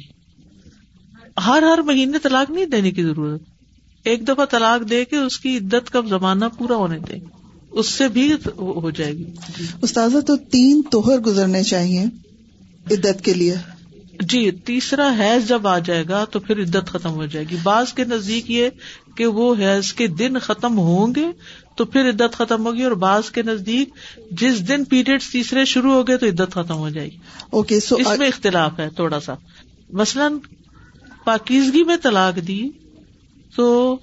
ہر 1.46 1.62
ہر 1.62 1.82
مہینے 1.82 2.18
طلاق 2.18 2.50
نہیں 2.50 2.66
دینے 2.66 2.90
کی 2.90 3.02
ضرورت۔ 3.02 3.42
ایک 4.04 4.28
دفعہ 4.28 4.44
طلاق 4.44 4.90
دے 4.90 5.04
کے 5.04 5.16
اس 5.16 5.38
کی 5.38 5.56
عدت 5.56 5.90
کا 5.90 6.00
زمانہ 6.08 6.44
پورا 6.58 6.74
ہونے 6.76 6.98
دیں۔ 6.98 7.18
اس 7.70 7.88
سے 7.88 8.08
بھی 8.08 8.32
ہو 8.58 8.90
جائے 8.90 9.12
گی۔ 9.12 9.24
استاذہ 9.82 10.20
تو 10.20 10.36
تین 10.36 10.82
توہر 10.82 11.18
گزرنے 11.18 11.62
چاہیے 11.62 12.04
عدت 12.90 13.24
کے 13.24 13.34
لیے۔ 13.34 13.54
جی 14.20 14.50
تیسرا 14.50 15.14
حیض 15.18 15.48
جب 15.48 15.66
آ 15.66 15.78
جائے 15.78 16.04
گا 16.08 16.24
تو 16.24 16.40
پھر 16.40 16.62
عدت 16.62 16.88
ختم 16.88 17.10
ہو 17.10 17.26
جائے 17.26 17.44
گی۔ 17.50 17.56
بعض 17.62 17.92
کے 17.92 18.04
نزدیک 18.04 18.50
یہ 18.50 18.68
کہ 19.16 19.26
وہ 19.26 19.54
حیض 19.58 19.92
کے 19.92 20.06
دن 20.06 20.38
ختم 20.38 20.78
ہوں 20.78 21.14
گے 21.14 21.26
تو 21.76 21.84
پھر 21.84 22.08
عدت 22.08 22.34
ختم 22.34 22.66
ہوگی 22.66 22.82
اور 22.82 22.92
بعض 22.92 23.30
کے 23.30 23.42
نزدیک 23.42 23.88
جس 24.30 24.68
دن 24.68 24.84
پیریڈ 24.84 25.22
تیسرے 25.32 25.64
شروع 25.64 25.92
ہو 25.92 26.08
گئے 26.08 26.16
تو 26.16 26.26
عدت 26.26 26.50
ختم 26.50 26.74
ہو 26.74 26.88
جائے 26.88 27.08
گی۔ 27.12 27.16
اوکے 27.50 27.80
سو 27.80 27.96
اس 27.96 28.18
میں 28.18 28.28
اختلاف 28.28 28.78
ہے 28.78 28.88
تھوڑا 28.90 29.20
سا۔ 29.20 29.34
مثلاً 29.92 30.38
پاکیزگی 31.24 31.84
میں 31.84 31.96
طلاق 32.02 32.48
دی 32.48 32.68
تو 33.56 33.96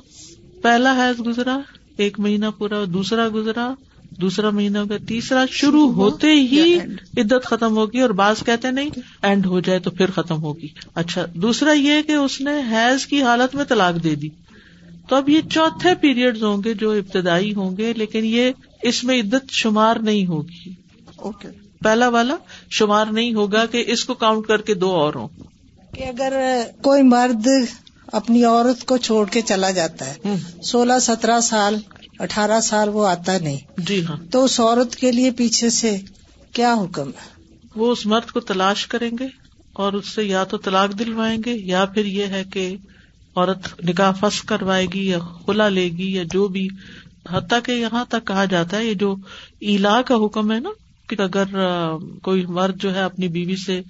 پہلا 0.61 0.93
حیض 0.93 1.27
گزرا 1.27 1.59
ایک 1.97 2.19
مہینہ 2.19 2.45
پورا 2.57 2.83
دوسرا 2.93 3.27
گزرا 3.33 3.73
دوسرا 4.21 4.49
مہینہ 4.49 4.77
ہو 4.77 4.89
گیا 4.89 4.97
تیسرا 5.07 5.45
شروع 5.51 5.91
ہوتے 5.91 6.27
ہی 6.27 6.79
عدت 7.17 7.45
ختم 7.45 7.77
ہوگی 7.77 7.99
اور 7.99 8.09
بعض 8.09 8.43
کہتے 8.45 8.71
نہیں 8.71 8.89
اینڈ 9.21 9.45
ہو 9.45 9.59
جائے 9.59 9.79
تو 9.79 9.91
پھر 9.91 10.11
ختم 10.11 10.41
ہوگی۔ 10.41 10.67
اچھا 10.95 11.25
دوسرا 11.33 11.71
یہ 11.71 12.01
کہ 12.01 12.11
اس 12.11 12.41
نے 12.41 12.51
حیض 12.71 13.05
کی 13.05 13.23
حالت 13.23 13.55
میں 13.55 13.65
طلاق 13.65 14.03
دے 14.03 14.15
دی۔ 14.15 14.29
تو 15.09 15.15
اب 15.15 15.29
یہ 15.29 15.41
چوتھے 15.51 15.95
پیریڈ 15.95 16.43
ہوں 16.43 16.63
گے 16.65 16.73
جو 16.73 16.91
ابتدائی 16.91 17.53
ہوں 17.53 17.77
گے 17.77 17.93
لیکن 17.93 18.25
یہ 18.25 18.51
اس 18.81 19.03
میں 19.03 19.19
عدت 19.19 19.51
شمار 19.51 19.95
نہیں 19.95 20.25
ہوگی۔ 20.25 20.73
اوکے۔ 21.15 21.47
پہلا 21.83 22.09
والا 22.09 22.35
شمار 22.71 23.05
نہیں 23.05 23.33
ہوگا 23.33 23.65
کہ 23.65 23.83
اس 23.87 24.05
کو 24.05 24.13
کاؤنٹ 24.13 24.45
کر 24.45 24.61
کے 24.61 24.73
دو 24.73 24.91
اور 24.91 25.13
ہوں۔ 25.15 25.27
کہ 25.95 26.03
اگر 26.03 26.61
کوئی 26.81 27.03
مرد 27.03 27.47
اپنی 28.11 28.43
عورت 28.43 28.85
کو 28.85 28.97
چھوڑ 28.97 29.29
کے 29.29 29.41
چلا 29.41 29.71
جاتا 29.71 30.05
ہے 30.07 30.35
سولہ 30.63 30.99
سترہ 31.01 31.39
سال 31.39 31.77
اٹھارہ 32.19 32.61
سال 32.61 32.89
وہ 32.89 33.07
آتا 33.07 33.37
نہیں۔ 33.37 33.57
جی 33.77 34.05
ہاں۔ 34.05 34.17
تو 34.31 34.43
اس 34.43 34.59
عورت 34.59 34.95
کے 34.95 35.11
لیے 35.11 35.31
پیچھے 35.31 35.69
سے 35.69 35.97
کیا 36.53 36.73
حکم 36.73 37.07
ہے؟ 37.07 37.41
وہ 37.75 37.91
اس 37.91 38.05
مرد 38.05 38.31
کو 38.31 38.39
تلاش 38.39 38.87
کریں 38.87 39.11
گے 39.19 39.27
اور 39.73 39.93
اس 39.93 40.07
سے 40.07 40.23
یا 40.23 40.43
تو 40.43 40.57
طلاق 40.57 40.99
دلوائیں 40.99 41.37
گے 41.45 41.53
یا 41.53 41.85
پھر 41.85 42.05
یہ 42.05 42.25
ہے 42.25 42.43
کہ 42.53 42.75
عورت 43.35 43.89
نکاح 43.89 44.11
فس 44.11 44.41
کروائے 44.41 44.85
گی 44.93 45.07
یا 45.07 45.19
کھلا 45.45 45.69
لے 45.69 45.89
گی 45.89 46.11
یا 46.11 46.23
جو 46.31 46.47
بھی، 46.47 46.67
حتیٰ 47.29 47.59
کہ 47.63 47.71
یہاں 47.71 48.05
تک 48.05 48.27
کہا 48.27 48.45
جاتا 48.45 48.77
ہے، 48.77 48.85
یہ 48.85 48.93
جو 48.93 49.15
ایلا 49.59 50.01
کا 50.01 50.15
حکم 50.15 50.51
ہے 50.51 50.59
نا، 50.59 50.69
کہ 51.09 51.21
اگر 51.21 51.45
کوئی 52.21 52.45
مرد 52.45 52.81
جو 52.81 52.95
ہے 52.95 53.01
اپنی 53.01 53.27
بیوی 53.27 53.55
سے 53.55 53.81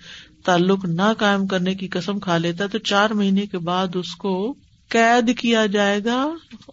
تعلق 0.45 0.85
نہ 0.85 1.13
قائم 1.17 1.47
کرنے 1.47 1.75
کی 1.75 1.87
قسم 1.87 2.19
کھا 2.19 2.37
لیتا 2.37 2.63
ہے، 2.63 2.69
تو 2.69 2.77
چار 2.77 3.09
مہینے 3.09 3.45
کے 3.45 3.57
بعد 3.57 3.95
اس 3.95 4.15
کو 4.15 4.53
قید 4.89 5.37
کیا 5.37 5.65
جائے 5.65 5.99
گا 6.05 6.27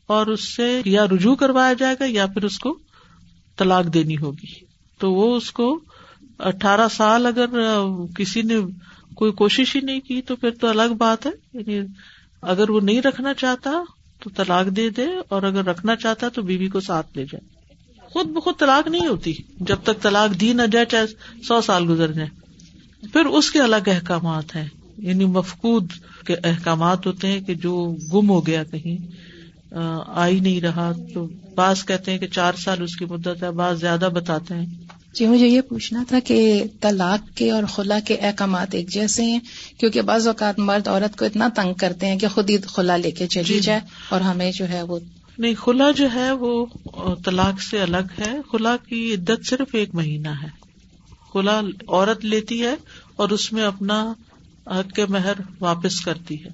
اور 0.07 0.27
اس 0.27 0.57
سے 0.57 0.83
یا 0.85 1.07
رجوع 1.07 1.35
کروایا 1.35 1.73
جائے 1.73 1.97
گا 2.01 2.05
یا 2.09 2.27
پھر 2.27 2.45
اس 2.45 2.59
کو 2.59 2.79
طلاق 3.59 3.95
دینی 3.95 4.17
ہوگی۔ 4.17 4.65
تو 4.99 5.13
وہ 5.13 5.37
اس 5.37 5.53
کو 5.53 5.81
اٹھارہ 6.39 6.89
سال 6.91 7.27
اگر 7.27 7.47
کسی 8.17 8.43
نے 8.43 8.55
کوئی 9.15 9.33
کوشش 9.33 9.77
ہی 9.77 9.81
نہیں 9.81 10.01
کی، 10.01 10.23
تو 10.23 10.37
پھر 10.37 10.51
تو 10.51 10.67
الگ 10.67 10.93
بات 10.99 11.27
ہے۔ 11.27 11.31
یعنی 11.55 11.87
اگر 12.43 12.71
وہ 12.71 12.81
نہیں 12.81 13.01
رکھنا 13.03 13.35
چاہتا 13.35 13.71
تو 14.23 14.31
طلاق 14.37 14.67
دے 14.67 14.89
دے، 14.91 15.07
اور 15.29 15.43
اگر 15.43 15.65
رکھنا 15.65 15.97
چاہتا 15.97 16.29
تو 16.29 16.43
بیوی 16.43 16.69
کو 16.69 16.81
ساتھ 16.81 17.17
لے 17.17 17.25
جائے۔ 17.25 17.49
خود 18.11 18.27
بخود 18.27 18.59
طلاق 18.59 18.89
نہیں 18.89 19.07
ہوتی، 19.07 19.33
جب 19.61 19.77
تک 19.83 20.03
طلاق 20.03 20.41
دی 20.41 20.53
نہ 20.53 20.63
جائے، 20.73 20.87
چاہے 20.87 21.07
سو 21.43 21.61
سال 21.61 21.89
گزر 21.89 22.13
جائے۔ 22.13 22.29
پھر 23.13 23.27
اس 23.27 23.51
کے 23.51 23.61
الگ 23.61 23.89
احکامات 23.89 24.55
ہیں 24.57 24.69
یعنی 24.99 25.25
مفقود 25.25 25.93
کے 26.27 26.35
احکامات 26.45 27.07
ہوتے 27.07 27.29
ہیں 27.29 27.41
کہ 27.41 27.55
جو 27.55 27.75
گم 28.13 28.31
ہو 28.31 28.47
گیا 28.47 28.65
کہیں، 28.65 28.97
آ 29.75 30.27
ہی 30.27 30.41
نہیں 30.41 30.61
رہا 30.61 30.91
تو 31.15 31.27
بعض 31.55 31.85
کہتے 31.85 32.11
ہیں 32.11 32.19
کہ 32.19 32.27
چار 32.27 32.55
سال 32.55 32.83
اس 32.83 32.97
کی 32.97 33.05
مدت 33.05 33.43
ہے، 33.43 33.51
بعض 33.51 33.81
زیادہ 33.81 34.09
بتاتے 34.15 34.55
ہیں۔ 34.55 34.67
جی 35.13 35.27
مجھے 35.27 35.49
یہ 35.49 35.61
پوچھنا 35.61 36.05
تھا 36.09 36.19
کہ 36.21 36.65
طلاق 36.81 37.37
کے 37.37 37.51
اور 37.51 37.63
خلا 37.65 37.99
کے 38.01 38.15
احکامات 38.15 38.75
ایک 38.75 38.89
جیسے 38.89 39.23
ہیں 39.23 39.41
کیونکہ 39.79 40.03
بعض 40.03 40.27
اوقات 40.27 40.59
مرد 40.59 40.89
عورت 40.89 41.19
کو 41.19 41.25
اتنا 41.25 41.49
تنگ 41.55 41.75
کرتے 41.75 42.07
ہیں 42.07 42.19
کہ 42.19 42.29
خود 42.29 42.51
ہی 42.51 42.59
خلا 42.59 42.97
لے 42.97 43.11
کے 43.11 43.27
چلی 43.27 43.45
جی۔ 43.45 43.61
جائے 43.61 43.81
اور 44.09 44.21
ہمیں 44.21 44.53
جو 44.53 44.69
ہے 44.69 44.83
وہ 44.83 44.99
نہیں 45.39 45.55
خلا 45.55 45.91
جو 45.91 46.09
ہے 46.15 46.33
وہ 46.33 46.67
طلاق 47.25 47.63
سے 47.63 47.83
الگ 47.83 48.13
ہے۔ 48.19 48.33
خلا 48.53 48.77
کی 48.89 49.15
عدت 49.15 49.47
صرف 49.47 49.69
ایک 49.73 49.95
مہینہ 49.95 50.29
ہے۔ 50.29 50.49
خلا 51.33 51.61
عورت 51.89 52.25
لیتی 52.25 52.63
ہے 52.63 52.75
اور 53.17 53.29
اس 53.29 53.53
میں 53.53 53.65
اپنا 53.65 54.13
حق 54.67 55.01
مہر 55.09 55.33
واپس 55.61 56.01
کرتی 56.01 56.45
ہے۔ 56.45 56.49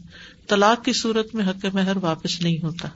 طلاق 0.49 0.85
کی 0.85 0.92
صورت 0.92 1.35
میں 1.35 1.49
حق 1.49 1.66
مہر 1.75 1.97
واپس 1.97 2.40
نہیں 2.40 2.59
ہوتا۔ 2.62 2.88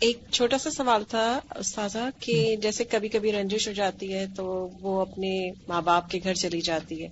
ایک 0.00 0.18
چھوٹا 0.30 0.58
سا 0.58 0.70
سوال 0.70 1.02
تھا 1.08 1.40
استاذہ 1.56 1.98
کہ 2.20 2.56
جیسے 2.62 2.84
کبھی 2.84 3.08
کبھی 3.08 3.32
رنجش 3.32 3.68
ہو 3.68 3.72
جاتی 3.72 4.14
ہے 4.14 4.26
تو 4.36 4.68
وہ 4.80 5.00
اپنے 5.00 5.50
ماں 5.68 5.82
باپ 5.82 6.10
کے 6.10 6.20
گھر 6.24 6.34
چلی 6.34 6.60
جاتی 6.60 7.02
ہے۔ 7.02 7.08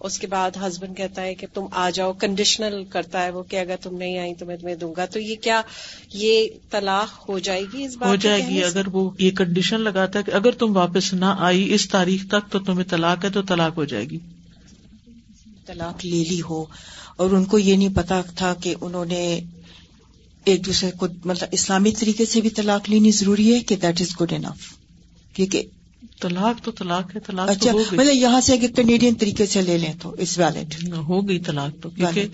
اس 0.00 0.18
کے 0.18 0.26
بعد 0.26 0.50
ہسبینڈ 0.56 0.96
کہتا 0.96 1.22
ہے 1.22 1.34
کہ 1.34 1.46
تم 1.54 1.66
آ 1.72 1.90
جاؤ 1.90 2.12
کنڈیشنل 2.12 2.84
کرتا 2.84 3.24
ہے 3.24 3.30
وہ 3.30 3.42
کہ 3.42 3.60
اگر 3.60 3.74
تم 3.82 3.96
نہیں 3.96 4.18
آئی 4.18 4.34
تو 4.34 4.46
میں 4.46 4.56
تمہیں 4.56 4.74
دوں 4.74 4.94
گا۔ 4.96 5.06
تو 5.06 5.20
یہ 5.20 5.36
کیا 5.36 5.62
یہ 6.12 6.48
طلاق 6.70 7.28
ہو 7.28 7.38
جائے 7.38 7.62
گی 7.72 7.84
اس 7.84 7.96
بات 7.96 8.08
ہو 8.08 8.14
جائے 8.14 8.46
گی 8.48 8.64
اگر 8.64 8.82
وہ 8.92 9.10
یہ 9.18 9.30
کنڈیشن 9.30 9.80
لگاتا 9.80 10.18
ہے 10.18 10.24
کہ 10.24 10.30
اگر 10.30 10.50
تم 10.50 10.76
واپس 10.76 11.14
نہ 11.14 11.36
آئی 11.38 11.74
اس 11.74 11.88
تاریخ 11.88 12.26
تک 12.28 12.52
تو 12.52 12.58
تمہیں 12.58 12.90
طلاق 12.90 13.24
ہے 13.24 13.30
تو 13.30 13.42
طلاق 13.42 13.76
ہو 13.76 13.84
جائے 13.84 14.04
گی۔ 14.04 14.18
طلاق 15.66 16.04
لے 16.04 16.24
لی 16.28 16.42
ہو 16.42 16.64
اور 17.16 17.30
ان 17.30 17.44
کو 17.44 17.58
یہ 17.58 17.76
نہیں 17.76 17.96
پتا 17.96 18.20
تھا 18.36 18.54
کہ 18.54 18.74
انہوں 18.80 19.04
نے 19.04 19.40
ایک 20.44 20.66
دوسرے 20.66 20.90
کو 20.90 21.06
مطلب 21.24 21.48
اسلامی 21.52 21.92
طریقے 21.92 22.24
سے 22.24 22.40
بھی 22.40 22.50
طلاق 22.50 22.90
لینی 22.90 23.10
ضروری 23.10 23.54
ہے 23.54 23.60
کہ 23.60 23.76
دیٹ 23.76 24.00
از 24.00 24.20
گڈ 24.20 24.32
انف 24.32 24.72
کیونکہ 25.34 25.62
طلاق 26.20 26.64
تو 26.64 26.70
طلاق 26.70 27.16
ہے 27.16 27.20
طلاق 27.20 27.50
اچھا 27.50 27.72
مطلب 27.72 28.14
یہاں 28.14 28.40
سے 28.40 28.52
اگر 28.52 28.66
کینیڈین 28.76 29.14
طریقے 29.14 29.46
سے 29.46 29.62
لے 29.62 29.78
لیں 29.78 29.92
تو 30.02 30.10
اس 30.10 30.38
ویلڈ 30.38 30.94
ہو 30.94 31.28
گئی 31.28 31.38
طلاق 31.40 31.82
تو 31.82 31.90
کیونکہ 31.90 32.26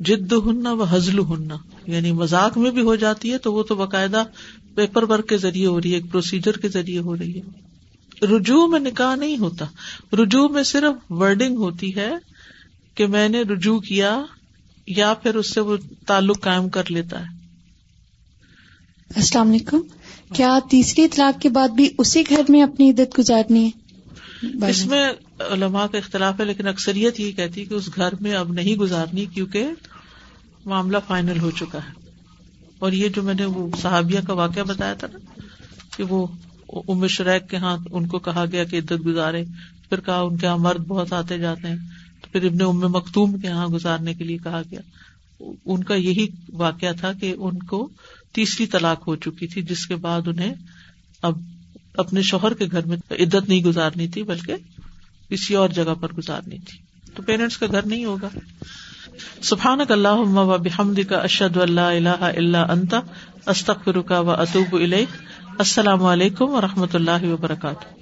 جد 0.00 0.32
ہننا 0.46 0.72
و 0.72 0.82
حزل 0.82 1.18
ہننا 1.18 1.56
یعنی 1.86 2.12
مذاق 2.12 2.58
میں 2.58 2.70
بھی 2.70 2.82
ہو 2.82 2.96
جاتی 2.96 3.32
ہے 3.32 3.38
تو 3.38 3.52
وہ 3.54 3.62
تو 3.62 3.74
باقاعدہ 3.74 4.24
پیپر 4.74 5.02
ورک 5.02 5.28
کے 5.28 5.36
ذریعے 5.36 5.66
ہو 5.66 5.80
رہی 5.80 5.90
ہے 5.90 5.94
ایک 5.94 6.04
پروسیجر 6.10 6.56
کے 6.56 6.68
ذریعے 6.68 6.98
ہو 6.98 7.16
رہی 7.16 7.40
ہے۔ 7.40 7.66
رجوع 8.26 8.66
میں 8.66 8.80
نکاح 8.80 9.14
نہیں 9.14 9.38
ہوتا۔ 9.38 9.64
رجوع 10.12 10.48
میں 10.48 10.62
صرف 10.62 11.12
ورڈنگ 11.12 11.56
ہوتی 11.56 11.96
ہے 11.96 12.10
کہ 12.94 13.06
میں 13.06 13.28
نے 13.28 13.42
رجوع 13.42 13.80
کیا 13.80 14.24
یا 14.86 15.14
پھر 15.14 15.34
اس 15.34 15.54
سے 15.54 15.60
وہ 15.60 15.76
تعلق 16.06 16.40
قائم 16.40 16.68
کر 16.68 16.90
لیتا 16.90 17.20
ہے۔ 17.20 17.35
السلام 19.14 19.48
علیکم۔ 19.48 19.80
کیا 20.34 20.58
تیسری 20.70 21.04
اطلاق 21.04 21.40
کے 21.40 21.48
بعد 21.48 21.68
بھی 21.68 21.90
اسی 21.98 22.22
گھر 22.28 22.40
میں 22.48 22.62
اپنی 22.62 22.90
عدت 22.90 23.18
گزارنی 23.18 23.66
ہے 23.66 24.68
اس 24.68 24.86
میں 24.86 25.10
علماء 25.50 25.86
کا 25.86 25.98
اختلاف 25.98 26.40
ہے، 26.40 26.44
لیکن 26.44 26.66
اکثریت 26.66 27.20
یہ 27.20 27.32
کہتی 27.32 27.64
کہ 27.64 27.74
اس 27.74 27.90
گھر 27.96 28.08
میں 28.20 28.34
اب 28.34 28.52
نہیں 28.52 28.76
گزارنی 28.76 29.24
کیونکہ 29.24 29.66
معاملہ 30.64 30.96
فائنل 31.06 31.40
ہو 31.40 31.50
چکا 31.50 31.78
ہے۔ 31.78 32.10
اور 32.78 32.92
یہ 32.92 33.08
جو 33.08 33.22
میں 33.22 33.34
نے 33.34 33.44
وہ 33.44 33.68
صحابیہ 33.82 34.20
کا 34.26 34.32
واقعہ 34.32 34.62
بتایا 34.62 34.94
تھا 34.94 35.06
نا 35.12 35.40
کہ 35.96 36.04
وہ 36.04 36.26
ام 36.68 37.06
شریک 37.06 37.50
کے 37.50 37.56
ہاں 37.56 37.76
ان 37.90 38.06
کو 38.06 38.18
کہا 38.18 38.44
گیا 38.52 38.64
کہ 38.64 38.76
عدت 38.76 39.06
گزارے، 39.06 39.44
پھر 39.88 40.00
کہا 40.00 40.20
ان 40.20 40.36
کے 40.36 40.46
یہاں 40.46 40.58
مرد 40.58 40.86
بہت 40.86 41.12
آتے 41.12 41.38
جاتے 41.38 41.68
ہیں، 41.68 41.76
تو 42.22 42.28
پھر 42.32 42.44
ابن 42.44 42.62
ام 42.62 42.92
مختوم 42.92 43.38
کے 43.38 43.48
یہاں 43.48 43.66
گزارنے 43.66 44.14
کے 44.14 44.24
لیے 44.24 44.38
کہا 44.38 44.62
گیا۔ 44.70 44.80
ان 45.66 45.84
کا 45.84 45.94
یہی 45.94 46.26
واقعہ 46.52 46.92
تھا 46.92 47.12
کہ 47.12 47.34
ان 47.38 47.58
کو 47.58 47.88
تیسری 48.36 48.66
طلاق 48.66 49.08
ہو 49.08 49.16
چکی 49.16 49.46
تھی، 49.46 49.62
جس 49.62 49.86
کے 49.86 49.96
بعد 49.96 50.28
انہیں 50.28 50.54
اب 51.22 51.38
اپنے 51.96 52.22
شوہر 52.22 52.54
کے 52.54 52.66
گھر 52.70 52.86
میں 52.86 52.96
عدت 53.10 53.48
نہیں 53.48 53.64
گزارنی 53.64 54.08
تھی، 54.08 54.22
بلکہ 54.22 54.54
کسی 55.28 55.54
اور 55.54 55.68
جگہ 55.68 55.94
پر 56.00 56.12
گزارنی 56.12 56.58
تھی۔ 56.58 56.78
تو 57.14 57.22
پیرنٹس 57.22 57.58
کا 57.58 57.66
گھر 57.70 57.86
نہیں 57.86 58.04
ہوگا۔ 58.04 58.28
سفان 59.42 59.78
اللہ 59.88 60.08
و 60.08 60.58
بحمد 60.58 60.98
کا 61.08 61.16
اشد 61.16 61.56
اللہ 61.56 61.80
اللہ 61.80 62.20
اللہ 62.20 62.56
انتا 62.56 63.00
استخر 63.46 64.00
کا 64.00 64.20
و 64.20 64.30
اطوب 64.30 64.76
السلام 65.58 66.04
علیکم 66.04 66.48
و 66.48 66.60
رحمۃ 66.60 66.94
اللہ 66.94 67.24
وبرکاتہ۔ 67.24 67.95